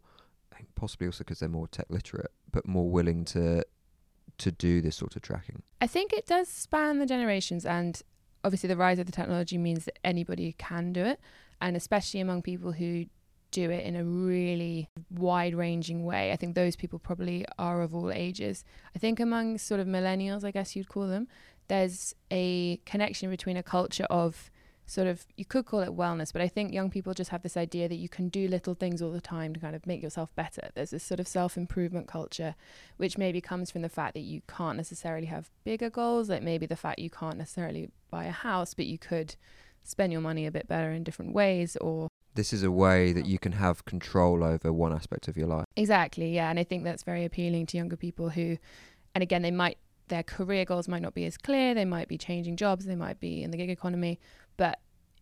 possibly 0.75 1.07
also 1.07 1.19
because 1.19 1.39
they're 1.39 1.49
more 1.49 1.67
tech 1.67 1.87
literate, 1.89 2.31
but 2.51 2.67
more 2.67 2.89
willing 2.89 3.25
to 3.25 3.63
to 4.39 4.51
do 4.51 4.81
this 4.81 4.95
sort 4.95 5.15
of 5.15 5.21
tracking? 5.21 5.63
I 5.81 5.87
think 5.87 6.13
it 6.13 6.25
does 6.25 6.47
span 6.47 6.99
the 6.99 7.05
generations, 7.05 7.65
and 7.65 8.01
obviously 8.43 8.67
the 8.67 8.77
rise 8.77 8.99
of 8.99 9.05
the 9.05 9.11
technology 9.11 9.57
means 9.57 9.85
that 9.85 9.99
anybody 10.03 10.55
can 10.57 10.93
do 10.93 11.05
it, 11.05 11.19
and 11.61 11.75
especially 11.75 12.19
among 12.19 12.41
people 12.41 12.73
who 12.73 13.05
do 13.51 13.69
it 13.69 13.85
in 13.85 13.95
a 13.95 14.03
really 14.03 14.89
wide 15.11 15.53
ranging 15.53 16.03
way. 16.03 16.31
I 16.31 16.35
think 16.35 16.55
those 16.55 16.75
people 16.75 16.99
probably 16.99 17.45
are 17.59 17.81
of 17.81 17.93
all 17.93 18.11
ages. 18.11 18.63
I 18.95 18.99
think 18.99 19.19
among 19.19 19.59
sort 19.59 19.79
of 19.79 19.87
millennials, 19.87 20.43
I 20.43 20.51
guess 20.51 20.75
you'd 20.75 20.89
call 20.89 21.07
them, 21.07 21.27
there's 21.67 22.15
a 22.31 22.77
connection 22.85 23.29
between 23.29 23.55
a 23.55 23.63
culture 23.63 24.07
of 24.09 24.49
sort 24.85 25.07
of 25.07 25.25
you 25.35 25.45
could 25.45 25.65
call 25.65 25.79
it 25.79 25.95
wellness, 25.95 26.33
but 26.33 26.41
I 26.41 26.47
think 26.47 26.73
young 26.73 26.89
people 26.89 27.13
just 27.13 27.29
have 27.31 27.43
this 27.43 27.57
idea 27.57 27.87
that 27.87 27.95
you 27.95 28.09
can 28.09 28.29
do 28.29 28.47
little 28.47 28.73
things 28.73 29.01
all 29.01 29.11
the 29.11 29.21
time 29.21 29.53
to 29.53 29.59
kind 29.59 29.75
of 29.75 29.87
make 29.87 30.01
yourself 30.01 30.33
better. 30.35 30.69
There's 30.73 30.91
this 30.91 31.03
sort 31.03 31.19
of 31.19 31.27
self 31.27 31.57
improvement 31.57 32.07
culture, 32.07 32.55
which 32.97 33.17
maybe 33.17 33.41
comes 33.41 33.71
from 33.71 33.81
the 33.81 33.89
fact 33.89 34.13
that 34.13 34.21
you 34.21 34.41
can't 34.47 34.77
necessarily 34.77 35.27
have 35.27 35.49
bigger 35.63 35.89
goals, 35.89 36.29
like 36.29 36.43
maybe 36.43 36.65
the 36.65 36.75
fact 36.75 36.99
you 36.99 37.09
can't 37.09 37.37
necessarily 37.37 37.89
buy 38.11 38.25
a 38.25 38.31
house, 38.31 38.73
but 38.73 38.85
you 38.85 38.97
could 38.97 39.35
spend 39.83 40.11
your 40.11 40.21
money 40.21 40.45
a 40.45 40.51
bit 40.51 40.67
better 40.67 40.91
in 40.91 41.03
different 41.03 41.33
ways 41.33 41.75
or 41.77 42.07
This 42.35 42.53
is 42.53 42.63
a 42.63 42.71
way 42.71 43.13
that 43.13 43.25
you 43.25 43.37
can 43.37 43.53
have 43.53 43.85
control 43.85 44.43
over 44.43 44.71
one 44.71 44.93
aspect 44.93 45.27
of 45.27 45.37
your 45.37 45.47
life. 45.47 45.65
Exactly, 45.75 46.33
yeah. 46.33 46.49
And 46.49 46.59
I 46.59 46.63
think 46.63 46.83
that's 46.83 47.03
very 47.03 47.25
appealing 47.25 47.65
to 47.67 47.77
younger 47.77 47.97
people 47.97 48.29
who, 48.29 48.57
and 49.13 49.21
again, 49.21 49.41
they 49.41 49.51
might, 49.51 49.77
their 50.13 50.23
career 50.23 50.63
goals 50.63 50.87
might 50.87 51.01
not 51.01 51.15
be 51.15 51.25
as 51.25 51.37
clear. 51.37 51.73
They 51.73 51.85
might 51.85 52.07
be 52.07 52.19
changing 52.19 52.55
jobs. 52.55 52.85
They 52.85 52.95
might 52.95 53.19
be 53.19 53.41
in 53.41 53.49
the 53.49 53.57
gig 53.57 53.71
economy. 53.71 54.19
But 54.57 54.79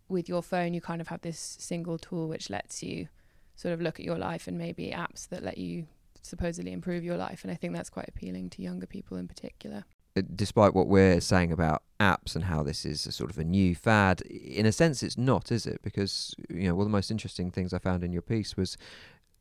with 0.10 0.28
your 0.28 0.44
phone, 0.44 0.74
you 0.74 0.82
kind 0.82 1.00
of 1.00 1.08
have 1.08 1.22
this 1.22 1.40
single 1.40 1.98
tool 1.98 2.28
which 2.28 2.50
lets 2.50 2.84
you 2.84 3.08
sort 3.56 3.74
of 3.74 3.82
look 3.82 4.00
at 4.00 4.06
your 4.06 4.18
life 4.18 4.48
and 4.48 4.58
maybe 4.58 4.92
apps 4.92 5.30
that 5.30 5.44
let 5.44 5.58
you 5.58 5.88
supposedly 6.22 6.74
improve 6.74 7.06
your 7.06 7.16
life. 7.16 7.44
And 7.44 7.52
I 7.52 7.56
think 7.56 7.74
that's 7.74 7.90
quite 7.90 8.10
appealing 8.10 8.50
to 8.52 8.62
younger 8.62 8.86
people 8.86 9.16
in 9.16 9.30
particular. 9.30 9.86
Uh, 10.18 10.24
Despite 10.36 10.74
what 10.74 10.88
we're 10.88 11.22
saying 11.22 11.54
about 11.54 11.84
apps 12.02 12.36
and 12.36 12.44
how 12.44 12.62
this 12.62 12.86
is 12.86 13.06
a 13.06 13.14
sort 13.14 13.30
of 13.30 13.38
a 13.38 13.46
new 13.46 13.74
fad, 13.74 14.20
in 14.22 14.66
a 14.66 14.74
sense, 14.74 15.02
it's 15.04 15.18
not, 15.18 15.54
is 15.54 15.66
it? 15.66 15.82
Because 15.84 16.36
you 16.50 16.68
know, 16.68 16.76
one 16.76 16.82
of 16.86 16.92
the 16.92 16.98
most 16.98 17.12
interesting 17.12 17.50
things 17.50 17.74
I 17.74 17.80
found 17.80 18.04
in 18.04 18.12
your 18.12 18.22
piece 18.22 18.58
was 18.58 18.78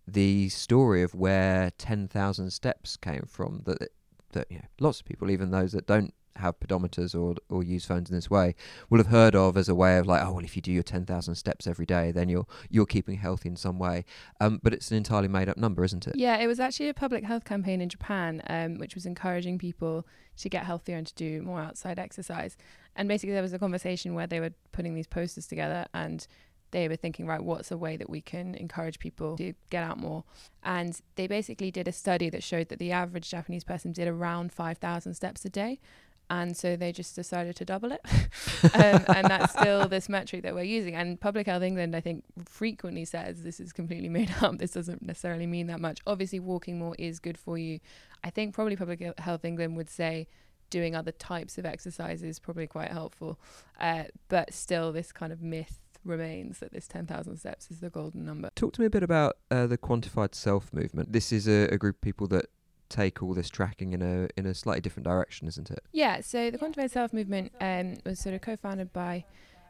the 0.07 0.49
story 0.49 1.03
of 1.03 1.13
where 1.13 1.73
ten 1.77 2.07
thousand 2.07 2.53
steps 2.53 2.97
came 2.97 3.25
from. 3.27 3.63
That 3.67 3.89
that 4.33 4.47
you 4.51 4.59
know, 4.59 4.65
lots 4.79 5.01
of 5.01 5.07
people, 5.07 5.31
even 5.31 5.51
those 5.51 5.73
that 5.73 5.87
don't 5.87 6.15
have 6.37 6.59
pedometers 6.61 7.15
or 7.15 7.35
or 7.49 7.63
use 7.63 7.85
phones 7.85 8.09
in 8.09 8.17
this 8.17 8.31
way, 8.31 8.55
will 8.89 8.99
have 8.99 9.09
heard 9.09 9.35
of 9.35 9.57
as 9.57 9.69
a 9.69 9.75
way 9.75 9.99
of 9.99 10.07
like, 10.07 10.23
oh 10.25 10.33
well, 10.35 10.45
if 10.45 10.57
you 10.57 10.63
do 10.63 10.73
your 10.73 10.83
ten 10.83 11.05
thousand 11.05 11.35
steps 11.35 11.67
every 11.67 11.87
day, 11.87 12.13
then 12.13 12.29
you're 12.29 12.47
you're 12.69 12.87
keeping 12.87 13.17
healthy 13.17 13.49
in 13.49 13.57
some 13.57 13.79
way. 13.79 14.05
Um, 14.41 14.61
but 14.63 14.73
it's 14.73 14.91
an 14.91 14.97
entirely 14.97 15.29
made 15.29 15.49
up 15.49 15.57
number, 15.57 15.85
isn't 15.85 16.07
it? 16.07 16.17
Yeah, 16.17 16.39
it 16.39 16.47
was 16.47 16.61
actually 16.61 16.89
a 16.89 16.95
public 16.95 17.25
health 17.25 17.45
campaign 17.45 17.81
in 17.81 17.89
Japan, 17.89 18.43
um, 18.49 18.77
which 18.77 18.95
was 18.95 19.07
encouraging 19.07 19.59
people 19.59 20.07
to 20.39 20.49
get 20.49 20.65
healthier 20.65 20.97
and 20.97 21.07
to 21.07 21.15
do 21.15 21.43
more 21.43 21.61
outside 21.61 21.99
exercise. 21.99 22.57
And 22.97 23.09
basically, 23.09 23.35
there 23.35 23.43
was 23.43 23.53
a 23.53 23.59
conversation 23.59 24.15
where 24.15 24.27
they 24.27 24.41
were 24.41 24.53
putting 24.73 24.95
these 24.95 25.07
posters 25.07 25.47
together 25.47 25.87
and 25.95 26.27
they 26.71 26.89
were 26.89 26.97
thinking, 26.97 27.27
right, 27.27 27.43
what's 27.43 27.71
a 27.71 27.77
way 27.77 27.97
that 27.97 28.09
we 28.09 28.21
can 28.21 28.55
encourage 28.55 28.99
people 28.99 29.37
to 29.37 29.55
get 29.71 29.83
out 29.83 29.99
more? 29.99 30.25
And 30.63 30.99
they 31.17 31.27
basically 31.27 31.71
did 31.71 31.89
a 31.89 31.93
study 31.93 32.31
that 32.31 32.43
showed 32.43 32.69
that 32.69 32.79
the 32.79 32.93
average 32.93 33.31
Japanese 33.31 33.65
person 33.65 33.93
did 33.93 34.09
around 34.09 34.53
5,000 34.53 35.15
steps 35.15 35.45
a 35.45 35.51
day. 35.51 35.81
And 36.29 36.57
so 36.57 36.77
they 36.77 36.93
just 36.93 37.17
decided 37.17 37.57
to 37.57 37.65
double 37.65 37.91
it. 37.91 38.01
um, 38.75 39.05
and 39.17 39.27
that's 39.27 39.53
still 39.53 39.89
this 39.89 40.09
metric 40.09 40.43
that 40.45 40.55
we're 40.55 40.63
using. 40.63 40.95
And 40.95 41.21
Public 41.21 41.47
Health 41.47 41.65
England, 41.65 41.97
I 41.97 42.01
think, 42.01 42.23
frequently 42.45 43.05
says 43.05 43.43
this 43.43 43.59
is 43.59 43.73
completely 43.73 44.09
made 44.21 44.33
up. 44.41 44.59
This 44.59 44.71
doesn't 44.71 45.03
necessarily 45.03 45.49
mean 45.49 45.67
that 45.67 45.81
much. 45.81 45.99
Obviously, 46.07 46.39
walking 46.39 46.79
more 46.79 46.95
is 47.01 47.19
good 47.19 47.37
for 47.37 47.59
you. 47.59 47.81
I 48.23 48.31
think 48.31 48.55
probably 48.55 48.77
Public 48.77 49.19
Health 49.19 49.45
England 49.45 49.77
would 49.77 49.91
say 49.91 50.29
doing 50.71 50.95
other 50.95 51.11
types 51.11 51.59
of 51.59 51.67
exercise 51.67 52.23
is 52.23 52.39
probably 52.39 52.69
quite 52.69 52.93
helpful. 52.93 53.41
Uh, 53.81 54.05
but 54.29 54.55
still, 54.55 54.93
this 54.93 55.11
kind 55.11 55.33
of 55.33 55.43
myth 55.43 55.81
remains 56.05 56.59
that 56.59 56.73
this 56.73 56.89
10,000 56.89 57.37
steps 57.37 57.71
is 57.71 57.81
the 57.81 57.91
golden 57.91 58.25
number. 58.25 58.51
Talk 58.55 58.73
to 58.75 58.81
me 58.81 58.87
a 58.87 58.91
bit 58.91 59.03
about 59.03 59.37
uh, 59.51 59.67
the 59.67 59.79
quantified 59.79 60.35
self 60.35 60.73
movement. 60.73 61.13
This 61.13 61.33
is 61.33 61.47
a, 61.47 61.69
a 61.73 61.79
group 61.79 61.97
of 61.97 62.01
people 62.01 62.27
that 62.29 62.47
take 62.89 63.23
all 63.23 63.33
this 63.35 63.49
tracking 63.49 63.93
in 63.93 64.03
a 64.03 64.29
in 64.37 64.45
a 64.47 64.55
slightly 64.55 64.81
different 64.81 65.05
direction, 65.05 65.47
isn't 65.49 65.71
it? 65.71 65.81
Yeah, 65.93 66.21
so 66.21 66.51
the 66.51 66.59
quantified 66.59 66.91
self 66.91 67.13
movement 67.13 67.53
um, 67.61 67.97
was 68.05 68.19
sort 68.19 68.35
of 68.35 68.43
co-founded 68.43 68.93
by 68.93 69.25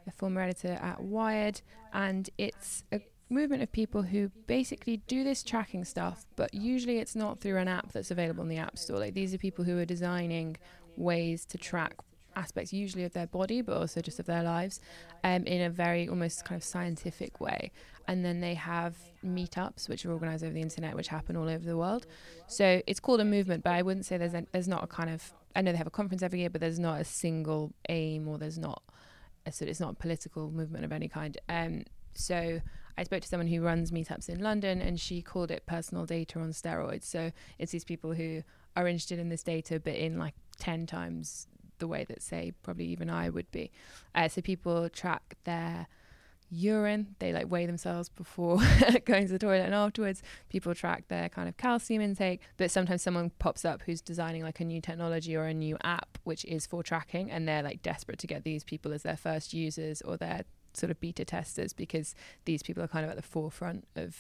a 0.07 0.11
former 0.13 0.41
editor 0.41 0.79
at 0.81 1.03
Wired, 1.03 1.61
and 1.93 2.29
it's 2.39 2.85
a 2.93 3.01
movement 3.29 3.63
of 3.63 3.71
people 3.71 4.03
who 4.03 4.31
basically 4.47 4.97
do 5.07 5.23
this 5.23 5.43
tracking 5.43 5.85
stuff, 5.85 6.27
but 6.35 6.53
usually 6.53 6.99
it's 6.99 7.15
not 7.15 7.39
through 7.39 7.59
an 7.59 7.69
app 7.69 7.93
that's 7.93 8.11
available 8.11 8.43
in 8.43 8.49
the 8.49 8.57
App 8.57 8.77
Store. 8.77 8.99
Like 8.99 9.15
these 9.15 9.33
are 9.33 9.39
people 9.39 9.65
who 9.65 9.79
are 9.79 9.85
designing 9.85 10.57
ways 10.97 11.45
to 11.47 11.59
track 11.59 11.95
aspects, 12.43 12.73
usually 12.73 13.05
of 13.05 13.13
their 13.13 13.27
body, 13.27 13.59
but 13.63 13.77
also 13.77 14.01
just 14.01 14.19
of 14.23 14.27
their 14.27 14.43
lives, 14.43 14.81
um, 15.29 15.43
in 15.45 15.61
a 15.63 15.71
very 15.71 16.09
almost 16.09 16.45
kind 16.47 16.59
of 16.61 16.65
scientific 16.65 17.41
way. 17.41 17.71
And 18.09 18.25
then 18.25 18.41
they 18.41 18.55
have 18.55 18.95
meetups, 19.25 19.89
which 19.89 20.05
are 20.05 20.13
organised 20.13 20.43
over 20.45 20.53
the 20.53 20.63
internet, 20.69 20.97
which 20.97 21.09
happen 21.09 21.37
all 21.37 21.49
over 21.49 21.65
the 21.65 21.77
world. 21.77 22.07
So 22.47 22.67
it's 22.89 23.01
called 23.01 23.21
a 23.21 23.25
movement, 23.37 23.63
but 23.63 23.73
I 23.79 23.83
wouldn't 23.83 24.07
say 24.07 24.17
there's 24.17 24.35
a, 24.35 24.45
there's 24.53 24.73
not 24.77 24.83
a 24.83 24.87
kind 24.87 25.11
of 25.11 25.33
I 25.55 25.63
know 25.63 25.73
they 25.73 25.79
have 25.79 25.87
a 25.87 25.91
conference 25.91 26.23
every 26.23 26.41
year, 26.41 26.51
but 26.51 26.61
there's 26.61 26.79
not 26.79 27.01
a 27.01 27.05
single 27.05 27.73
aim 27.89 28.29
or 28.29 28.39
there's 28.39 28.59
not 28.59 28.83
a 29.47 29.53
sort. 29.53 29.69
It's 29.69 29.81
not 29.81 29.93
a 29.93 29.97
political 29.97 30.51
movement 30.51 30.85
of 30.85 30.93
any 30.93 31.09
kind. 31.09 31.37
Um, 31.49 31.85
so 32.15 32.61
I 32.97 33.03
spoke 33.03 33.23
to 33.23 33.29
someone 33.29 33.49
who 33.49 33.61
runs 33.61 33.91
meetups 33.91 34.29
in 34.29 34.41
London, 34.41 34.81
and 34.81 34.99
she 35.01 35.23
called 35.23 35.51
it 35.51 35.67
personal 35.67 36.07
data 36.07 36.39
on 36.39 36.51
steroids. 36.51 37.05
So 37.05 37.33
it's 37.59 37.73
these 37.73 37.85
people 37.85 38.13
who 38.13 38.43
are 38.77 38.87
interested 38.87 39.19
in 39.19 39.29
this 39.29 39.43
data, 39.43 39.81
but 39.81 39.95
in 39.95 40.19
like 40.19 40.35
ten 40.59 40.87
times 40.87 41.49
the 41.81 41.89
way 41.89 42.05
that, 42.05 42.23
say, 42.23 42.53
probably 42.63 42.87
even 42.87 43.11
I 43.11 43.29
would 43.29 43.51
be. 43.51 43.71
Uh, 44.15 44.29
so 44.29 44.41
people 44.41 44.89
track 44.89 45.37
their 45.45 45.89
urine. 46.51 47.15
They 47.19 47.33
like 47.33 47.51
weigh 47.51 47.67
themselves 47.67 48.09
before 48.09 48.59
going 49.05 49.27
to 49.27 49.33
the 49.33 49.39
toilet 49.39 49.65
and 49.65 49.75
afterwards. 49.75 50.23
People 50.49 50.75
track 50.75 51.09
their 51.09 51.29
kind 51.29 51.49
of 51.49 51.57
calcium 51.57 52.03
intake. 52.03 52.41
But 52.57 52.71
sometimes 52.71 53.03
someone 53.03 53.31
pops 53.39 53.65
up 53.65 53.83
who's 53.83 54.01
designing 54.01 54.43
like 54.43 54.61
a 54.61 54.65
new 54.65 54.81
technology 54.81 55.37
or 55.37 55.45
a 55.45 55.55
new 55.55 55.77
app 55.83 56.19
which 56.25 56.45
is 56.45 56.67
for 56.67 56.83
tracking, 56.83 57.31
and 57.31 57.49
they're 57.49 57.63
like 57.63 57.83
desperate 57.83 58.19
to 58.19 58.27
get 58.27 58.45
these 58.45 58.65
people 58.65 58.93
as 58.93 59.03
their 59.03 59.17
first 59.17 59.55
users 59.55 60.03
or 60.03 60.17
their 60.17 60.45
sort 60.75 60.91
of 60.91 61.01
beta 61.01 61.25
testers 61.25 61.73
because 61.73 62.15
these 62.45 62.63
people 62.63 62.83
are 62.83 62.89
kind 62.89 63.05
of 63.05 63.11
at 63.11 63.17
the 63.17 63.23
forefront 63.23 63.87
of 63.97 64.17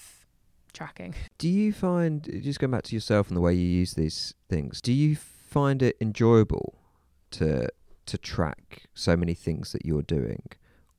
tracking. 0.72 1.14
Do 1.38 1.48
you 1.48 1.72
find 1.72 2.24
just 2.42 2.58
going 2.58 2.70
back 2.70 2.84
to 2.84 2.94
yourself 2.94 3.28
and 3.28 3.36
the 3.36 3.40
way 3.40 3.54
you 3.54 3.66
use 3.66 3.94
these 3.94 4.34
things? 4.48 4.80
Do 4.80 4.92
you 4.92 5.16
find 5.16 5.82
it 5.82 5.96
enjoyable 6.00 6.79
to 7.32 7.68
to 8.06 8.18
track 8.18 8.82
so 8.94 9.16
many 9.16 9.34
things 9.34 9.72
that 9.72 9.86
you're 9.86 10.02
doing, 10.02 10.42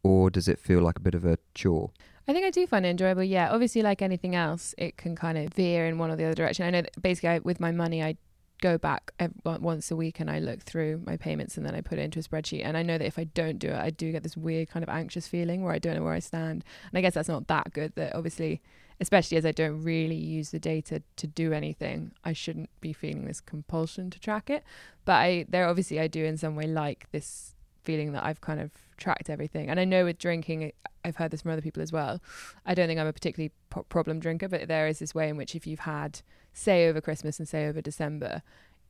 or 0.04 0.30
does 0.30 0.48
it 0.48 0.60
feel 0.60 0.82
like 0.82 0.98
a 0.98 1.02
bit 1.02 1.16
of 1.16 1.26
a 1.26 1.38
chore? 1.54 1.92
I 2.28 2.34
think 2.34 2.46
I 2.46 2.52
do 2.52 2.66
find 2.68 2.86
it 2.86 2.90
enjoyable. 2.90 3.24
Yeah, 3.24 3.52
obviously, 3.52 3.82
like 3.82 4.02
anything 4.02 4.36
else, 4.36 4.74
it 4.78 4.96
can 4.96 5.16
kind 5.16 5.38
of 5.38 5.54
veer 5.54 5.86
in 5.86 5.98
one 5.98 6.12
or 6.12 6.16
the 6.16 6.26
other 6.26 6.36
direction. 6.36 6.66
I 6.66 6.70
know 6.70 6.82
that 6.82 7.02
basically 7.02 7.30
I, 7.30 7.40
with 7.40 7.60
my 7.60 7.72
money, 7.72 8.04
I 8.04 8.16
go 8.62 8.78
back 8.78 9.12
ev- 9.20 9.34
once 9.44 9.92
a 9.92 9.96
week 9.96 10.20
and 10.20 10.30
I 10.30 10.40
look 10.40 10.62
through 10.62 11.02
my 11.06 11.18
payments 11.18 11.58
and 11.58 11.66
then 11.66 11.76
I 11.76 11.82
put 11.82 11.98
it 11.98 12.04
into 12.04 12.20
a 12.20 12.24
spreadsheet. 12.24 12.64
And 12.64 12.78
I 12.78 12.84
know 12.84 12.98
that 12.98 13.06
if 13.06 13.18
I 13.20 13.26
don't 13.26 13.58
do 13.58 13.70
it, 13.70 13.76
I 13.76 13.90
do 13.90 14.12
get 14.12 14.24
this 14.24 14.38
weird 14.38 14.70
kind 14.70 14.84
of 14.84 14.90
anxious 14.90 15.28
feeling 15.28 15.64
where 15.64 15.74
I 15.74 15.80
don't 15.80 15.96
know 15.96 16.04
where 16.04 16.14
I 16.14 16.20
stand. 16.20 16.64
And 16.92 16.98
I 16.98 17.02
guess 17.02 17.16
that's 17.16 17.28
not 17.28 17.48
that 17.48 17.74
good. 17.74 17.94
That 17.96 18.16
obviously, 18.16 18.62
especially 19.02 19.36
as 19.36 19.46
I 19.46 19.52
don't 19.52 19.82
really 19.84 20.16
use 20.16 20.52
the 20.52 20.60
data 20.60 21.02
to 21.18 21.28
do 21.28 21.52
anything, 21.52 22.12
I 22.24 22.34
shouldn't 22.34 22.70
be 22.80 22.94
feeling 22.94 23.26
this 23.26 23.42
compulsion 23.42 24.12
to 24.12 24.20
track 24.20 24.50
it. 24.52 24.64
But 25.06 25.14
I, 25.14 25.46
there 25.50 25.68
obviously 25.68 26.00
I 26.00 26.08
do 26.08 26.24
in 26.24 26.38
some 26.38 26.56
way 26.56 26.68
like 26.68 27.08
this 27.12 27.56
feeling 27.84 28.14
that 28.14 28.24
I've 28.24 28.42
kind 28.42 28.62
of 28.62 28.72
tracked 28.98 29.28
everything. 29.28 29.72
And 29.72 29.80
I 29.80 29.86
know 29.86 30.06
with 30.06 30.20
drinking, 30.20 30.72
I've 31.04 31.16
heard 31.16 31.32
this 31.32 31.42
from 31.42 31.50
other 31.50 31.64
people 31.64 31.82
as 31.82 31.92
well. 31.92 32.22
I 32.64 32.76
don't 32.76 32.88
think 32.88 33.00
I'm 33.00 33.08
a 33.08 33.14
particularly 33.14 33.52
problem 33.90 34.20
drinker, 34.20 34.48
but 34.48 34.68
there 34.68 34.88
is 34.88 35.00
this 35.00 35.16
way 35.16 35.30
in 35.30 35.36
which 35.36 35.56
if 35.56 35.66
you've 35.66 35.80
had, 35.80 36.22
say, 36.54 36.88
over 36.88 37.02
Christmas 37.02 37.40
and 37.40 37.50
say 37.50 37.68
over 37.68 37.82
December, 37.82 38.44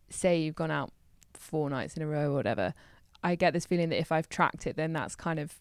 say 0.10 0.42
you've 0.42 0.56
gone 0.56 0.72
out 0.72 0.92
four 1.34 1.70
nights 1.70 1.96
in 1.96 2.04
a 2.04 2.08
row 2.08 2.32
or 2.32 2.36
whatever, 2.36 2.74
I 3.24 3.36
get 3.36 3.54
this 3.54 3.66
feeling 3.66 3.88
that 3.90 4.00
if 4.00 4.12
I've 4.12 4.28
tracked 4.28 4.68
it, 4.68 4.76
then 4.76 4.92
that's 4.92 5.16
kind 5.16 5.40
of 5.40 5.56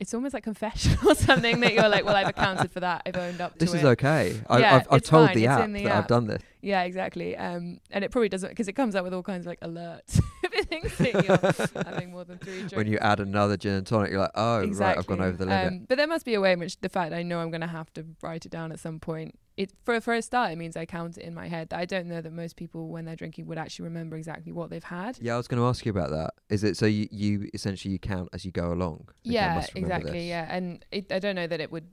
it's 0.00 0.14
almost 0.14 0.32
like 0.32 0.42
confession 0.42 0.96
or 1.06 1.14
something 1.14 1.60
that 1.60 1.74
you're 1.74 1.88
like, 1.88 2.04
well, 2.04 2.16
I've 2.16 2.28
accounted 2.28 2.72
for 2.72 2.80
that. 2.80 3.02
I've 3.04 3.16
owned 3.16 3.40
up 3.40 3.52
to 3.52 3.56
it. 3.56 3.58
This 3.60 3.74
it. 3.74 3.78
is 3.78 3.84
okay. 3.84 4.40
I, 4.48 4.58
Yeah, 4.58 4.76
I've, 4.76 4.86
I've 4.90 5.02
told 5.02 5.28
fine, 5.28 5.36
the 5.36 5.44
it's 5.44 5.50
app 5.50 5.70
the 5.70 5.84
that 5.84 5.92
I've 5.92 6.06
done 6.06 6.26
this. 6.26 6.42
Yeah, 6.62 6.82
exactly. 6.82 7.36
Um, 7.36 7.80
and 7.90 8.02
it 8.02 8.10
probably 8.10 8.30
doesn't 8.30 8.48
because 8.48 8.66
it 8.66 8.72
comes 8.72 8.94
up 8.94 9.04
with 9.04 9.14
all 9.14 9.22
kinds 9.22 9.46
of 9.46 9.46
like 9.46 9.60
alerts 9.60 10.20
if 10.42 10.52
it 10.54 10.68
thinks 10.68 10.96
that 10.98 11.24
you're 11.24 11.84
having 11.84 12.10
more 12.10 12.24
than 12.24 12.38
three 12.38 12.56
drinks. 12.56 12.72
When 12.80 12.86
you 12.86 12.98
add 12.98 13.20
another 13.20 13.58
gin 13.58 13.74
and 13.74 13.86
tonic, 13.86 14.10
you're 14.10 14.20
like, 14.20 14.30
oh, 14.34 14.66
right, 14.66 14.96
I've 14.96 15.06
gone 15.06 15.20
over 15.20 15.36
the 15.36 15.44
limit. 15.44 15.66
Um, 15.66 15.86
but 15.86 15.98
there 15.98 16.06
must 16.06 16.24
be 16.24 16.34
a 16.34 16.40
way 16.40 16.52
in 16.52 16.58
which 16.58 16.80
the 16.80 16.88
fact 16.88 17.12
I 17.12 17.22
know 17.22 17.40
I'm 17.40 17.50
going 17.50 17.60
to 17.60 17.66
have 17.66 17.92
to 17.94 18.06
write 18.22 18.46
it 18.46 18.52
down 18.52 18.72
at 18.72 18.80
some 18.80 19.00
point. 19.00 19.38
It 19.60 19.72
for 19.84 20.00
for 20.00 20.14
a 20.14 20.22
start, 20.22 20.52
it 20.52 20.56
means 20.56 20.74
I 20.74 20.86
count 20.86 21.18
it 21.18 21.24
in 21.24 21.34
my 21.34 21.46
head. 21.46 21.74
I 21.74 21.84
don't 21.84 22.06
know 22.06 22.22
that 22.22 22.32
most 22.32 22.56
people, 22.56 22.88
when 22.88 23.04
they're 23.04 23.14
drinking, 23.14 23.44
would 23.46 23.58
actually 23.58 23.84
remember 23.84 24.16
exactly 24.16 24.52
what 24.52 24.70
they've 24.70 24.82
had. 24.82 25.18
yeah, 25.20 25.34
I 25.34 25.36
was 25.36 25.48
going 25.48 25.60
to 25.60 25.68
ask 25.68 25.84
you 25.84 25.90
about 25.90 26.08
that. 26.10 26.32
Is 26.48 26.64
it 26.64 26.78
so 26.78 26.86
you, 26.86 27.08
you 27.10 27.50
essentially 27.52 27.92
you 27.92 27.98
count 27.98 28.30
as 28.32 28.46
you 28.46 28.52
go 28.52 28.72
along? 28.72 29.08
Yeah, 29.22 29.62
exactly. 29.74 30.12
this. 30.12 30.24
Yeah, 30.24 30.46
and 30.48 30.82
it, 30.90 31.12
I 31.12 31.18
don't 31.18 31.34
know 31.34 31.46
that 31.46 31.60
it 31.60 31.70
would. 31.70 31.86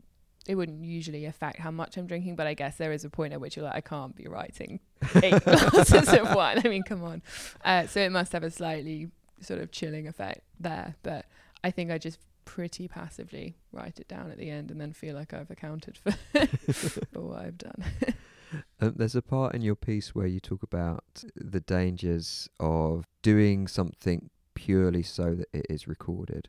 It 0.47 0.55
wouldn't 0.55 0.85
usually 0.85 1.25
affect 1.25 1.59
how 1.59 1.71
much 1.71 1.97
I'm 1.97 2.07
drinking, 2.07 2.37
but 2.37 2.47
I 2.47 2.53
guess 2.53 2.77
there 2.77 2.93
is 2.93 3.03
a 3.03 3.09
point 3.09 3.33
at 3.33 3.41
which 3.41 3.57
you're 3.57 3.65
like, 3.65 3.75
I 3.75 3.81
can't 3.81 4.15
be 4.15 4.27
writing 4.29 4.79
eight 5.15 5.43
glasses 5.43 6.07
of 6.13 6.33
wine. 6.33 6.61
I 6.63 6.69
mean, 6.69 6.83
come 6.83 7.03
on. 7.03 7.21
Uh, 7.65 7.85
so 7.87 7.99
it 7.99 8.13
must 8.13 8.31
have 8.31 8.43
a 8.43 8.49
slightly 8.49 9.09
sort 9.41 9.59
of 9.59 9.71
chilling 9.71 10.07
effect 10.07 10.43
there. 10.57 10.95
But 11.03 11.25
I 11.65 11.71
think 11.71 11.91
I 11.91 11.97
just 11.97 12.19
pretty 12.47 12.87
passively 12.87 13.57
write 13.73 13.99
it 13.99 14.07
down 14.07 14.31
at 14.31 14.37
the 14.37 14.49
end 14.49 14.71
and 14.71 14.79
then 14.79 14.93
feel 14.93 15.13
like 15.13 15.33
I've 15.33 15.51
accounted 15.51 15.97
for 15.97 16.11
for 17.11 17.21
what 17.21 17.39
I've 17.39 17.57
done. 17.57 17.83
Um, 18.79 18.93
there's 18.95 19.15
a 19.15 19.21
part 19.21 19.53
in 19.53 19.61
your 19.61 19.75
piece 19.75 20.15
where 20.15 20.25
you 20.25 20.39
talk 20.39 20.63
about 20.63 21.03
the 21.35 21.59
dangers 21.59 22.47
of 22.61 23.03
doing 23.21 23.67
something 23.67 24.29
purely 24.55 25.03
so 25.03 25.35
that 25.35 25.49
it 25.51 25.65
is 25.69 25.89
recorded, 25.89 26.47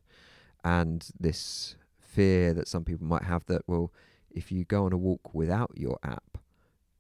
and 0.63 1.09
this 1.19 1.75
fear 1.99 2.55
that 2.55 2.69
some 2.69 2.85
people 2.85 3.05
might 3.05 3.25
have 3.25 3.45
that 3.47 3.63
well, 3.67 3.93
if 4.31 4.53
you 4.53 4.65
go 4.65 4.85
on 4.85 4.93
a 4.93 4.97
walk 4.97 5.35
without 5.35 5.73
your 5.75 5.99
app, 6.05 6.28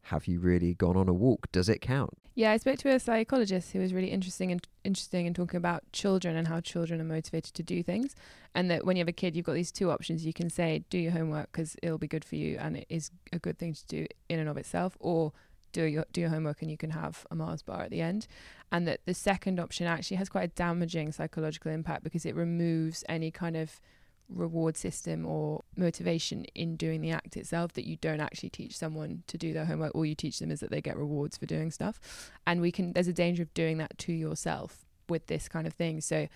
have 0.08 0.26
you 0.26 0.40
really 0.40 0.74
gone 0.74 0.96
on 0.96 1.08
a 1.08 1.12
walk? 1.12 1.52
Does 1.52 1.68
it 1.68 1.80
count? 1.80 2.16
Yeah, 2.34 2.52
I 2.52 2.56
spoke 2.56 2.78
to 2.78 2.90
a 2.90 3.00
psychologist 3.00 3.72
who 3.72 3.80
was 3.80 3.92
really 3.92 4.10
interesting 4.10 4.52
and 4.52 4.66
interesting 4.84 5.26
in 5.26 5.34
talking 5.34 5.58
about 5.58 5.82
children 5.92 6.36
and 6.36 6.48
how 6.48 6.60
children 6.60 7.00
are 7.00 7.04
motivated 7.04 7.52
to 7.54 7.62
do 7.62 7.82
things, 7.82 8.14
and 8.54 8.70
that 8.70 8.86
when 8.86 8.96
you 8.96 9.00
have 9.00 9.08
a 9.08 9.12
kid, 9.12 9.36
you've 9.36 9.44
got 9.44 9.54
these 9.54 9.72
two 9.72 9.90
options. 9.90 10.24
You 10.24 10.32
can 10.32 10.48
say, 10.48 10.84
"Do 10.88 10.98
your 10.98 11.12
homework 11.12 11.52
because 11.52 11.76
it'll 11.82 11.98
be 11.98 12.08
good 12.08 12.24
for 12.24 12.36
you, 12.36 12.56
and 12.58 12.76
it 12.76 12.86
is 12.88 13.10
a 13.32 13.38
good 13.38 13.58
thing 13.58 13.74
to 13.74 13.86
do 13.86 14.06
in 14.28 14.38
and 14.38 14.48
of 14.48 14.56
itself," 14.56 14.96
or 15.00 15.32
do 15.72 15.84
your 15.84 16.06
do 16.12 16.20
your 16.22 16.30
homework 16.30 16.62
and 16.62 16.70
you 16.70 16.78
can 16.78 16.90
have 16.90 17.26
a 17.30 17.34
Mars 17.34 17.62
bar 17.62 17.82
at 17.82 17.90
the 17.90 18.00
end. 18.00 18.26
And 18.72 18.86
that 18.86 19.00
the 19.04 19.14
second 19.14 19.60
option 19.60 19.86
actually 19.86 20.16
has 20.16 20.28
quite 20.28 20.44
a 20.44 20.54
damaging 20.54 21.12
psychological 21.12 21.70
impact 21.72 22.02
because 22.04 22.24
it 22.24 22.34
removes 22.34 23.04
any 23.08 23.30
kind 23.30 23.56
of 23.56 23.80
reward 24.28 24.76
system 24.76 25.24
or 25.26 25.62
motivation 25.76 26.44
in 26.54 26.76
doing 26.76 27.00
the 27.00 27.10
act 27.10 27.36
itself 27.36 27.72
that 27.72 27.86
you 27.86 27.96
don't 27.96 28.20
actually 28.20 28.50
teach 28.50 28.76
someone 28.76 29.22
to 29.26 29.38
do 29.38 29.52
their 29.52 29.64
homework. 29.64 29.94
All 29.94 30.04
you 30.04 30.14
teach 30.14 30.38
them 30.38 30.50
is 30.50 30.60
that 30.60 30.70
they 30.70 30.80
get 30.80 30.96
rewards 30.96 31.36
for 31.36 31.46
doing 31.46 31.70
stuff. 31.70 32.30
And 32.46 32.60
we 32.60 32.70
can 32.70 32.92
there's 32.92 33.08
a 33.08 33.12
danger 33.12 33.42
of 33.42 33.52
doing 33.54 33.78
that 33.78 33.96
to 33.98 34.12
yourself 34.12 34.84
with 35.08 35.26
this 35.26 35.48
kind 35.48 35.66
of 35.66 35.72
thing. 35.72 36.00
So 36.00 36.28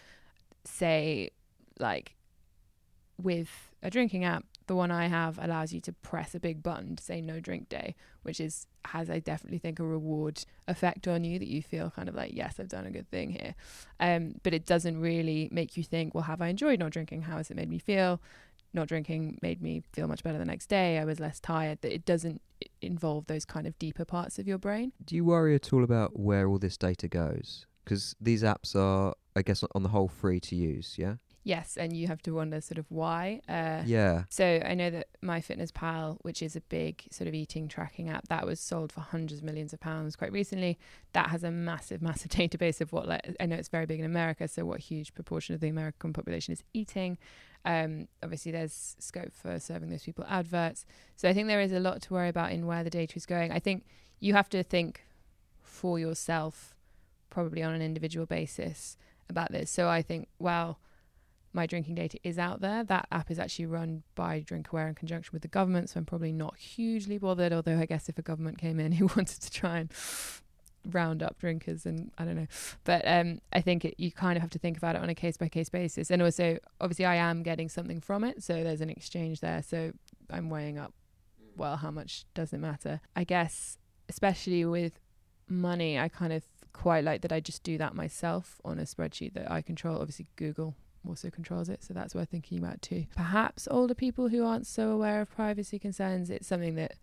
say 0.65 1.31
like 1.79 2.15
with 3.21 3.51
a 3.83 3.91
drinking 3.91 4.25
app 4.25 4.45
the 4.73 4.77
one 4.77 4.91
i 4.91 5.07
have 5.07 5.39
allows 5.43 5.71
you 5.75 5.83
to 5.83 5.93
press 5.93 6.35
a 6.35 6.41
big 6.41 6.63
button 6.63 6.97
to 6.97 7.05
say 7.05 7.21
no 7.21 7.41
drink 7.41 7.69
day 7.69 7.95
which 8.23 8.41
is 8.41 8.67
has 8.87 9.11
i 9.11 9.19
definitely 9.19 9.59
think 9.59 9.79
a 9.79 9.85
reward 9.85 10.47
effect 10.67 11.07
on 11.07 11.25
you 11.25 11.39
that 11.39 11.47
you 11.47 11.61
feel 11.61 11.91
kind 11.91 12.09
of 12.09 12.15
like 12.15 12.31
yes 12.35 12.55
i've 12.59 12.69
done 12.69 12.87
a 12.87 12.91
good 12.91 13.07
thing 13.11 13.33
here 13.33 13.55
um, 14.01 14.35
but 14.43 14.55
it 14.55 14.65
doesn't 14.65 14.99
really 14.99 15.47
make 15.53 15.77
you 15.77 15.85
think 15.85 16.15
well 16.15 16.25
have 16.25 16.41
i 16.41 16.49
enjoyed 16.49 16.79
not 16.79 16.91
drinking 16.91 17.21
how 17.21 17.37
has 17.37 17.51
it 17.51 17.55
made 17.55 17.69
me 17.69 17.79
feel 17.79 18.19
not 18.73 18.89
drinking 18.89 19.39
made 19.43 19.61
me 19.61 19.83
feel 19.93 20.09
much 20.09 20.23
better 20.23 20.39
the 20.39 20.45
next 20.47 20.69
day 20.69 20.99
i 20.99 21.05
was 21.05 21.21
less 21.21 21.39
tired 21.39 21.79
that 21.83 21.93
it 21.93 22.07
doesn't 22.07 22.41
involve 22.81 23.27
those 23.27 23.45
kind 23.45 23.67
of 23.67 23.79
deeper 23.79 24.07
parts 24.07 24.39
of 24.39 24.49
your 24.49 24.57
brain 24.57 24.93
Do 25.05 25.15
you 25.15 25.25
worry 25.27 25.55
at 25.55 25.71
all 25.71 25.85
about 25.85 26.19
where 26.19 26.49
all 26.49 26.59
this 26.59 26.79
data 26.79 27.09
goes? 27.09 27.67
Because 27.85 28.15
these 28.21 28.43
apps 28.43 28.77
are, 28.77 29.13
I 29.35 29.43
guess, 29.43 29.65
on 29.75 29.83
the 29.83 29.89
whole, 29.89 30.07
free 30.07 30.39
to 30.39 30.55
use. 30.55 30.95
Yeah. 30.97 31.17
Yes 31.45 31.77
and 31.77 31.97
you 31.97 32.07
have 32.07 32.23
to 32.23 32.33
wonder 32.33 32.61
sort 32.61 32.79
of 32.79 32.87
why 32.89 33.41
uh, 33.49 33.83
Yeah. 33.85 34.25
So 34.29 34.63
I 34.65 34.75
know 34.75 34.91
that 34.91 35.09
MyFitnessPal, 35.23 36.19
which 36.23 36.43
is 36.43 36.57
a 36.57 36.61
big 36.61 37.05
sort 37.11 37.29
of 37.29 37.35
eating 37.35 37.69
tracking 37.69 38.09
app, 38.09 38.29
that 38.29 38.47
was 38.47 38.61
sold 38.61 38.93
for 38.93 39.01
hundreds 39.01 39.41
of 39.41 39.45
millions 39.45 39.73
of 39.73 39.81
pounds 39.81 40.17
quite 40.17 40.33
recently. 40.33 40.79
That 41.13 41.31
has 41.31 41.43
a 41.43 41.51
massive, 41.51 42.03
massive 42.11 42.31
database 42.31 42.81
of 42.81 42.93
what 42.93 43.09
like 43.09 43.37
I 43.41 43.47
know 43.47 43.57
it's 43.57 43.69
very 43.69 43.87
big 43.87 44.01
in 44.01 44.07
America, 44.07 44.47
so 44.49 44.65
what 44.65 44.81
huge 44.81 45.15
proportion 45.15 45.55
of 45.55 45.61
the 45.61 45.69
American 45.69 46.13
population 46.13 46.53
is 46.53 46.63
eating. 46.73 47.19
Um, 47.65 48.09
obviously, 48.23 48.53
there's 48.53 48.97
scope 48.99 49.33
for 49.33 49.59
serving 49.61 49.91
those 49.91 50.03
people 50.03 50.25
adverts. 50.29 50.85
So 51.17 51.29
I 51.29 51.33
think 51.33 51.47
there 51.49 51.61
is 51.61 51.73
a 51.73 51.81
lot 51.81 52.03
to 52.03 52.13
worry 52.13 52.29
about 52.29 52.53
in 52.53 52.67
where 52.67 52.83
the 52.83 52.91
data 52.91 53.17
is 53.17 53.27
going. 53.27 53.53
I 53.53 53.61
think 53.61 53.85
you 54.21 54.35
have 54.35 54.49
to 54.51 54.63
think 54.63 55.05
for 55.63 55.99
yourself, 55.99 56.75
probably 57.31 57.63
on 57.63 57.75
an 57.75 57.83
individual 57.83 58.27
basis, 58.27 58.97
about 59.29 59.53
this. 59.53 59.71
So 59.71 59.89
I 59.89 60.03
think, 60.03 60.29
well, 60.39 60.79
my 61.53 61.67
drinking 61.67 61.95
data 61.95 62.19
is 62.23 62.39
out 62.39 62.61
there. 62.61 62.85
That 62.85 63.07
app 63.13 63.31
is 63.31 63.39
actually 63.39 63.67
run 63.67 64.03
by 64.15 64.41
DrinkAware 64.41 64.89
in 64.89 64.95
conjunction 64.95 65.31
with 65.33 65.43
the 65.43 65.49
government, 65.49 65.91
so 65.91 65.99
I'm 65.99 66.07
probably 66.07 66.33
not 66.33 66.57
hugely 66.57 67.19
bothered. 67.19 67.53
Although 67.53 67.79
I 67.79 67.87
guess 67.87 68.09
if 68.09 68.19
a 68.19 68.23
government 68.23 68.59
came 68.59 68.81
in 68.81 68.93
who 68.93 69.07
wanted 69.07 69.41
to 69.41 69.51
try 69.51 69.79
and 69.79 69.93
round 70.91 71.23
up 71.23 71.39
drinkers 71.39 71.87
and 71.87 72.11
I 72.19 72.25
don't 72.25 72.37
know. 72.37 72.47
But 72.85 73.03
um, 73.07 73.41
I 73.53 73.61
think 73.61 73.85
it, 73.85 73.95
you 73.99 74.11
kind 74.11 74.37
of 74.37 74.43
have 74.43 74.51
to 74.51 74.59
think 74.59 74.77
about 74.77 74.97
it 74.97 75.03
on 75.03 75.09
a 75.09 75.15
case 75.15 75.37
by 75.37 75.49
case 75.49 75.69
basis. 75.69 76.11
And 76.11 76.23
also, 76.23 76.59
obviously, 76.81 77.05
I 77.05 77.17
am 77.17 77.43
getting 77.43 77.69
something 77.69 78.01
from 78.01 78.25
it, 78.25 78.43
so 78.43 78.63
there's 78.63 78.81
an 78.81 78.91
exchange 78.91 79.41
there. 79.41 79.63
So 79.63 79.93
I'm 80.31 80.51
weighing 80.51 80.79
up, 80.79 80.93
well, 81.57 81.77
how 81.77 81.91
much 81.91 82.25
does 82.35 82.53
it 82.53 82.59
matter? 82.59 83.01
I 83.15 83.25
guess, 83.25 83.79
especially 84.09 84.65
with 84.65 84.99
money, 85.49 85.99
I 85.99 86.09
kind 86.09 86.33
of 86.33 86.43
quite 86.73 87.05
like 87.05 87.21
that 87.21 87.33
I 87.33 87.41
just 87.41 87.63
do 87.63 87.77
that 87.79 87.95
myself 87.95 88.61
on 88.65 88.79
a 88.79 88.83
spreadsheet 88.83 89.35
that 89.35 89.51
I 89.51 89.63
control. 89.63 89.99
Obviously, 89.99 90.27
Google 90.37 90.75
also 91.07 91.31
controls 91.31 91.69
it, 91.69 91.83
so 91.83 91.95
that's 91.95 92.15
worth 92.15 92.31
thinking 92.31 92.59
about 92.59 92.81
too. 92.83 93.07
Perhaps 93.17 93.69
older 93.71 93.95
people 93.95 94.29
who 94.29 94.45
aren't 94.45 94.67
so 94.67 94.91
aware 94.91 95.21
of 95.21 95.31
privacy 95.31 95.79
concerns, 95.79 96.31
it's 96.31 96.47
something 96.47 96.75
that 96.77 96.95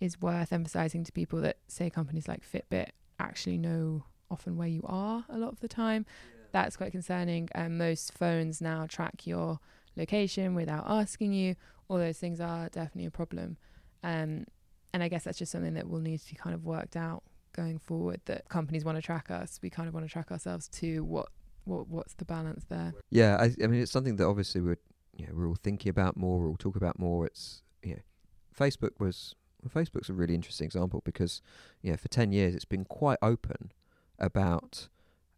is 0.00 0.20
worth 0.20 0.52
emphasizing 0.52 1.04
to 1.04 1.12
people 1.12 1.40
that 1.42 1.58
say 1.68 1.90
companies 1.90 2.26
like 2.26 2.42
Fitbit 2.42 2.88
actually 3.18 3.58
know 3.58 4.04
often 4.30 4.56
where 4.56 4.68
you 4.68 4.82
are 4.86 5.24
a 5.28 5.38
lot 5.38 5.52
of 5.52 5.60
the 5.60 5.68
time. 5.68 6.06
Yeah. 6.08 6.44
That's 6.52 6.76
quite 6.76 6.92
concerning. 6.92 7.48
And 7.52 7.76
most 7.76 8.12
phones 8.12 8.60
now 8.60 8.86
track 8.88 9.26
your 9.26 9.60
location 9.96 10.54
without 10.54 10.84
asking 10.88 11.32
you. 11.32 11.56
All 11.88 11.98
those 11.98 12.18
things 12.18 12.40
are 12.40 12.68
definitely 12.68 13.06
a 13.06 13.10
problem. 13.10 13.56
Um, 14.02 14.46
and 14.92 15.02
I 15.02 15.08
guess 15.08 15.24
that's 15.24 15.38
just 15.38 15.52
something 15.52 15.74
that 15.74 15.88
will 15.88 16.00
need 16.00 16.20
to 16.20 16.30
be 16.30 16.36
kind 16.36 16.54
of 16.54 16.64
worked 16.64 16.96
out 16.96 17.22
going 17.52 17.78
forward. 17.78 18.20
That 18.24 18.48
companies 18.48 18.84
want 18.84 18.96
to 18.96 19.02
track 19.02 19.30
us, 19.30 19.58
we 19.62 19.70
kind 19.70 19.88
of 19.88 19.94
want 19.94 20.06
to 20.06 20.12
track 20.12 20.30
ourselves 20.30 20.68
to 20.68 21.04
What 21.04 21.28
what 21.70 21.88
what's 21.88 22.14
the 22.14 22.24
balance 22.24 22.64
there? 22.68 22.92
Yeah, 23.10 23.36
I, 23.40 23.54
I 23.62 23.66
mean 23.66 23.80
it's 23.80 23.92
something 23.92 24.16
that 24.16 24.26
obviously 24.26 24.60
we're 24.60 24.78
you 25.16 25.26
know, 25.26 25.32
we're 25.34 25.48
all 25.48 25.56
thinking 25.62 25.90
about 25.90 26.16
more. 26.16 26.40
We're 26.40 26.48
all 26.48 26.72
about 26.74 26.98
more. 26.98 27.26
It's 27.26 27.62
you 27.82 27.94
know, 27.94 28.00
Facebook 28.58 28.98
was 28.98 29.34
well, 29.62 29.84
Facebook's 29.84 30.08
a 30.08 30.14
really 30.14 30.34
interesting 30.34 30.64
example 30.64 31.02
because, 31.04 31.42
you 31.82 31.90
know, 31.90 31.96
for 31.96 32.08
10 32.08 32.32
years 32.32 32.54
it's 32.54 32.64
been 32.64 32.84
quite 32.84 33.18
open 33.20 33.72
about 34.18 34.88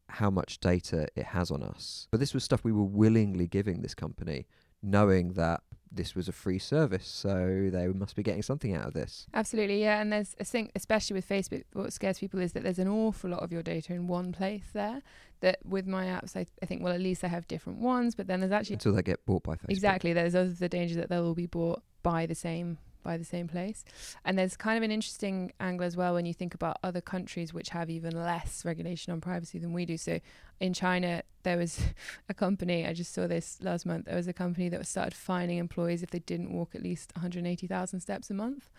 how 0.08 0.30
much 0.30 0.60
data 0.60 1.08
it 1.16 1.26
has 1.26 1.50
on 1.50 1.62
us. 1.62 2.06
But 2.10 2.20
this 2.20 2.34
was 2.34 2.44
stuff 2.44 2.62
we 2.62 2.72
were 2.72 2.84
willingly 2.84 3.46
giving 3.46 3.80
this 3.80 3.94
company, 3.94 4.46
knowing 4.82 5.32
that 5.32 5.62
this 5.94 6.14
was 6.14 6.28
a 6.28 6.32
free 6.32 6.58
service, 6.58 7.06
so 7.06 7.68
they 7.70 7.86
must 7.88 8.16
be 8.16 8.22
getting 8.22 8.42
something 8.42 8.74
out 8.74 8.86
of 8.86 8.94
this. 8.94 9.26
Absolutely, 9.34 9.80
yeah. 9.80 10.00
And 10.00 10.12
there's 10.12 10.34
a 10.40 10.44
thing, 10.44 10.70
especially 10.74 11.14
with 11.14 11.28
Facebook, 11.28 11.64
what 11.72 11.92
scares 11.92 12.18
people 12.18 12.40
is 12.40 12.52
that 12.52 12.62
there's 12.62 12.78
an 12.78 12.88
awful 12.88 13.30
lot 13.30 13.40
of 13.40 13.52
your 13.52 13.62
data 13.62 13.92
in 13.92 14.06
one 14.06 14.32
place 14.32 14.64
there. 14.72 15.02
That 15.40 15.58
with 15.64 15.86
my 15.86 16.06
apps, 16.06 16.36
I, 16.36 16.46
I 16.62 16.66
think, 16.66 16.82
well, 16.82 16.92
at 16.92 17.00
least 17.00 17.24
I 17.24 17.28
have 17.28 17.48
different 17.48 17.80
ones, 17.80 18.14
but 18.14 18.28
then 18.28 18.40
there's 18.40 18.52
actually. 18.52 18.74
Until 18.74 18.94
they 18.94 19.02
get 19.02 19.24
bought 19.26 19.42
by 19.42 19.54
Facebook. 19.54 19.70
Exactly. 19.70 20.12
There's 20.12 20.34
also 20.34 20.52
the 20.52 20.68
danger 20.68 20.94
that 20.96 21.08
they'll 21.08 21.26
all 21.26 21.34
be 21.34 21.46
bought 21.46 21.82
by 22.02 22.26
the 22.26 22.34
same 22.34 22.78
by 23.02 23.16
the 23.16 23.24
same 23.24 23.48
place. 23.48 23.84
And 24.24 24.38
there's 24.38 24.56
kind 24.56 24.76
of 24.76 24.82
an 24.82 24.90
interesting 24.90 25.52
angle 25.60 25.86
as 25.86 25.96
well 25.96 26.14
when 26.14 26.26
you 26.26 26.34
think 26.34 26.54
about 26.54 26.78
other 26.82 27.00
countries 27.00 27.52
which 27.52 27.70
have 27.70 27.90
even 27.90 28.12
less 28.12 28.64
regulation 28.64 29.12
on 29.12 29.20
privacy 29.20 29.58
than 29.58 29.72
we 29.72 29.84
do. 29.86 29.96
So 29.96 30.20
in 30.60 30.72
China, 30.72 31.22
there 31.42 31.56
was 31.56 31.80
a 32.28 32.34
company, 32.34 32.86
I 32.86 32.92
just 32.92 33.12
saw 33.12 33.26
this 33.26 33.58
last 33.62 33.86
month, 33.86 34.06
there 34.06 34.16
was 34.16 34.28
a 34.28 34.32
company 34.32 34.68
that 34.68 34.86
started 34.86 35.14
fining 35.14 35.58
employees 35.58 36.02
if 36.02 36.10
they 36.10 36.20
didn't 36.20 36.52
walk 36.52 36.74
at 36.74 36.82
least 36.82 37.12
180,000 37.14 38.00
steps 38.00 38.30
a 38.30 38.34
month. 38.34 38.70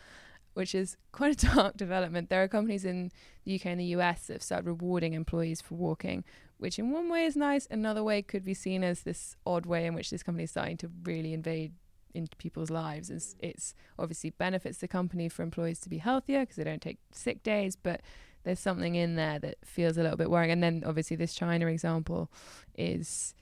Which 0.54 0.76
is 0.76 0.98
quite 1.12 1.44
a 1.44 1.56
dark 1.56 1.78
development. 1.78 2.30
There 2.30 2.44
are 2.44 2.48
companies 2.48 2.86
in 2.86 3.12
the 3.44 3.56
UK 3.56 3.66
and 3.66 3.80
the 3.80 3.96
US 3.98 4.28
that 4.28 4.34
have 4.34 4.44
started 4.44 4.68
rewarding 4.68 5.14
employees 5.14 5.62
for 5.62 5.74
walking, 5.74 6.24
which 6.58 6.78
in 6.78 6.92
one 6.92 7.10
way 7.10 7.26
is 7.26 7.36
nice, 7.36 7.68
another 7.72 8.04
way 8.04 8.22
could 8.22 8.46
be 8.46 8.54
seen 8.54 8.84
as 8.84 9.02
this 9.02 9.36
odd 9.48 9.66
way 9.66 9.88
in 9.88 9.96
which 9.96 10.12
this 10.12 10.22
company 10.22 10.44
is 10.44 10.52
starting 10.52 10.78
to 10.78 10.92
really 11.04 11.34
invade 11.34 11.74
into 12.13 12.36
people's 12.38 12.69
lives. 12.69 13.10
It's, 13.10 13.36
it's 13.39 13.73
obviously 13.97 14.32
benefits 14.32 14.80
the 14.80 14.88
company 14.88 15.30
for 15.30 15.43
employees 15.43 15.80
to 15.82 15.89
be 15.89 15.97
healthier 15.99 16.41
because 16.41 16.56
they 16.56 16.63
don't 16.63 16.82
take 16.82 16.99
sick 17.12 17.43
days, 17.43 17.76
but 17.76 18.02
there's 18.43 18.60
something 18.60 18.95
in 18.95 19.15
there 19.15 19.39
that 19.39 19.58
feels 19.63 19.97
a 19.97 20.04
little 20.04 20.17
bit 20.17 20.30
worrying. 20.30 20.52
And 20.52 20.62
then 20.62 20.84
obviously 20.86 21.15
this 21.15 21.34
China 21.34 21.67
example 21.67 22.32
is 22.76 23.34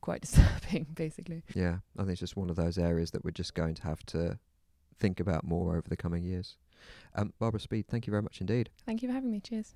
quite 0.00 0.20
disturbing, 0.22 0.86
basically. 0.94 1.42
Yeah, 1.54 1.78
I 1.96 2.02
think 2.02 2.12
it's 2.12 2.20
just 2.20 2.36
one 2.36 2.50
of 2.50 2.56
those 2.56 2.78
areas 2.78 3.10
that 3.12 3.24
we're 3.24 3.30
just 3.30 3.54
going 3.54 3.74
to 3.74 3.82
have 3.82 4.04
to 4.06 4.38
think 4.98 5.20
about 5.20 5.44
more 5.44 5.76
over 5.76 5.88
the 5.88 5.96
coming 5.96 6.24
years. 6.24 6.56
Um, 7.14 7.32
Barbara 7.38 7.60
Speed, 7.60 7.86
thank 7.88 8.06
you 8.06 8.10
very 8.10 8.22
much 8.22 8.40
indeed. 8.40 8.70
Thank 8.84 9.02
you 9.02 9.08
for 9.08 9.14
having 9.14 9.30
me. 9.30 9.40
Cheers. 9.40 9.74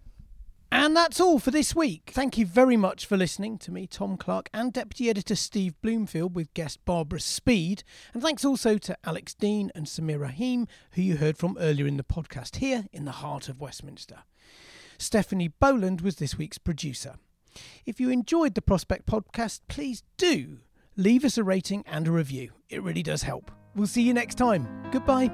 And 0.70 0.94
that's 0.94 1.20
all 1.20 1.38
for 1.38 1.50
this 1.50 1.74
week. 1.74 2.11
Thank 2.12 2.37
you 2.37 2.44
very 2.44 2.76
much 2.76 3.07
for 3.07 3.16
listening 3.16 3.57
to 3.59 3.72
me, 3.72 3.87
Tom 3.87 4.16
Clark, 4.16 4.50
and 4.52 4.72
Deputy 4.72 5.09
Editor 5.09 5.35
Steve 5.35 5.74
Bloomfield 5.81 6.35
with 6.35 6.52
guest 6.52 6.85
Barbara 6.85 7.20
Speed. 7.20 7.85
And 8.12 8.22
thanks 8.22 8.44
also 8.44 8.76
to 8.78 8.96
Alex 9.04 9.33
Dean 9.35 9.70
and 9.74 9.87
Sameer 9.87 10.20
Rahim, 10.20 10.66
who 10.92 11.02
you 11.02 11.16
heard 11.16 11.38
from 11.38 11.57
earlier 11.59 11.87
in 11.87 11.96
the 11.96 12.04
podcast 12.04 12.57
here 12.57 12.85
in 12.92 13.07
the 13.07 13.12
heart 13.12 13.48
of 13.48 13.61
Westminster. 13.61 14.18
Stephanie 14.98 15.48
Boland 15.48 16.02
was 16.02 16.16
this 16.16 16.37
week's 16.37 16.59
producer. 16.59 17.14
If 17.87 17.98
you 17.98 18.11
enjoyed 18.11 18.54
the 18.54 18.62
Prospect 18.62 19.07
podcast, 19.07 19.61
please 19.68 20.02
do 20.16 20.59
leave 20.96 21.24
us 21.24 21.38
a 21.38 21.44
rating 21.44 21.85
and 21.87 22.07
a 22.07 22.12
review. 22.12 22.50
It 22.68 22.83
really 22.83 23.02
does 23.02 23.22
help. 23.22 23.50
We'll 23.74 23.87
see 23.87 24.02
you 24.02 24.12
next 24.12 24.35
time. 24.35 24.68
Goodbye. 24.90 25.31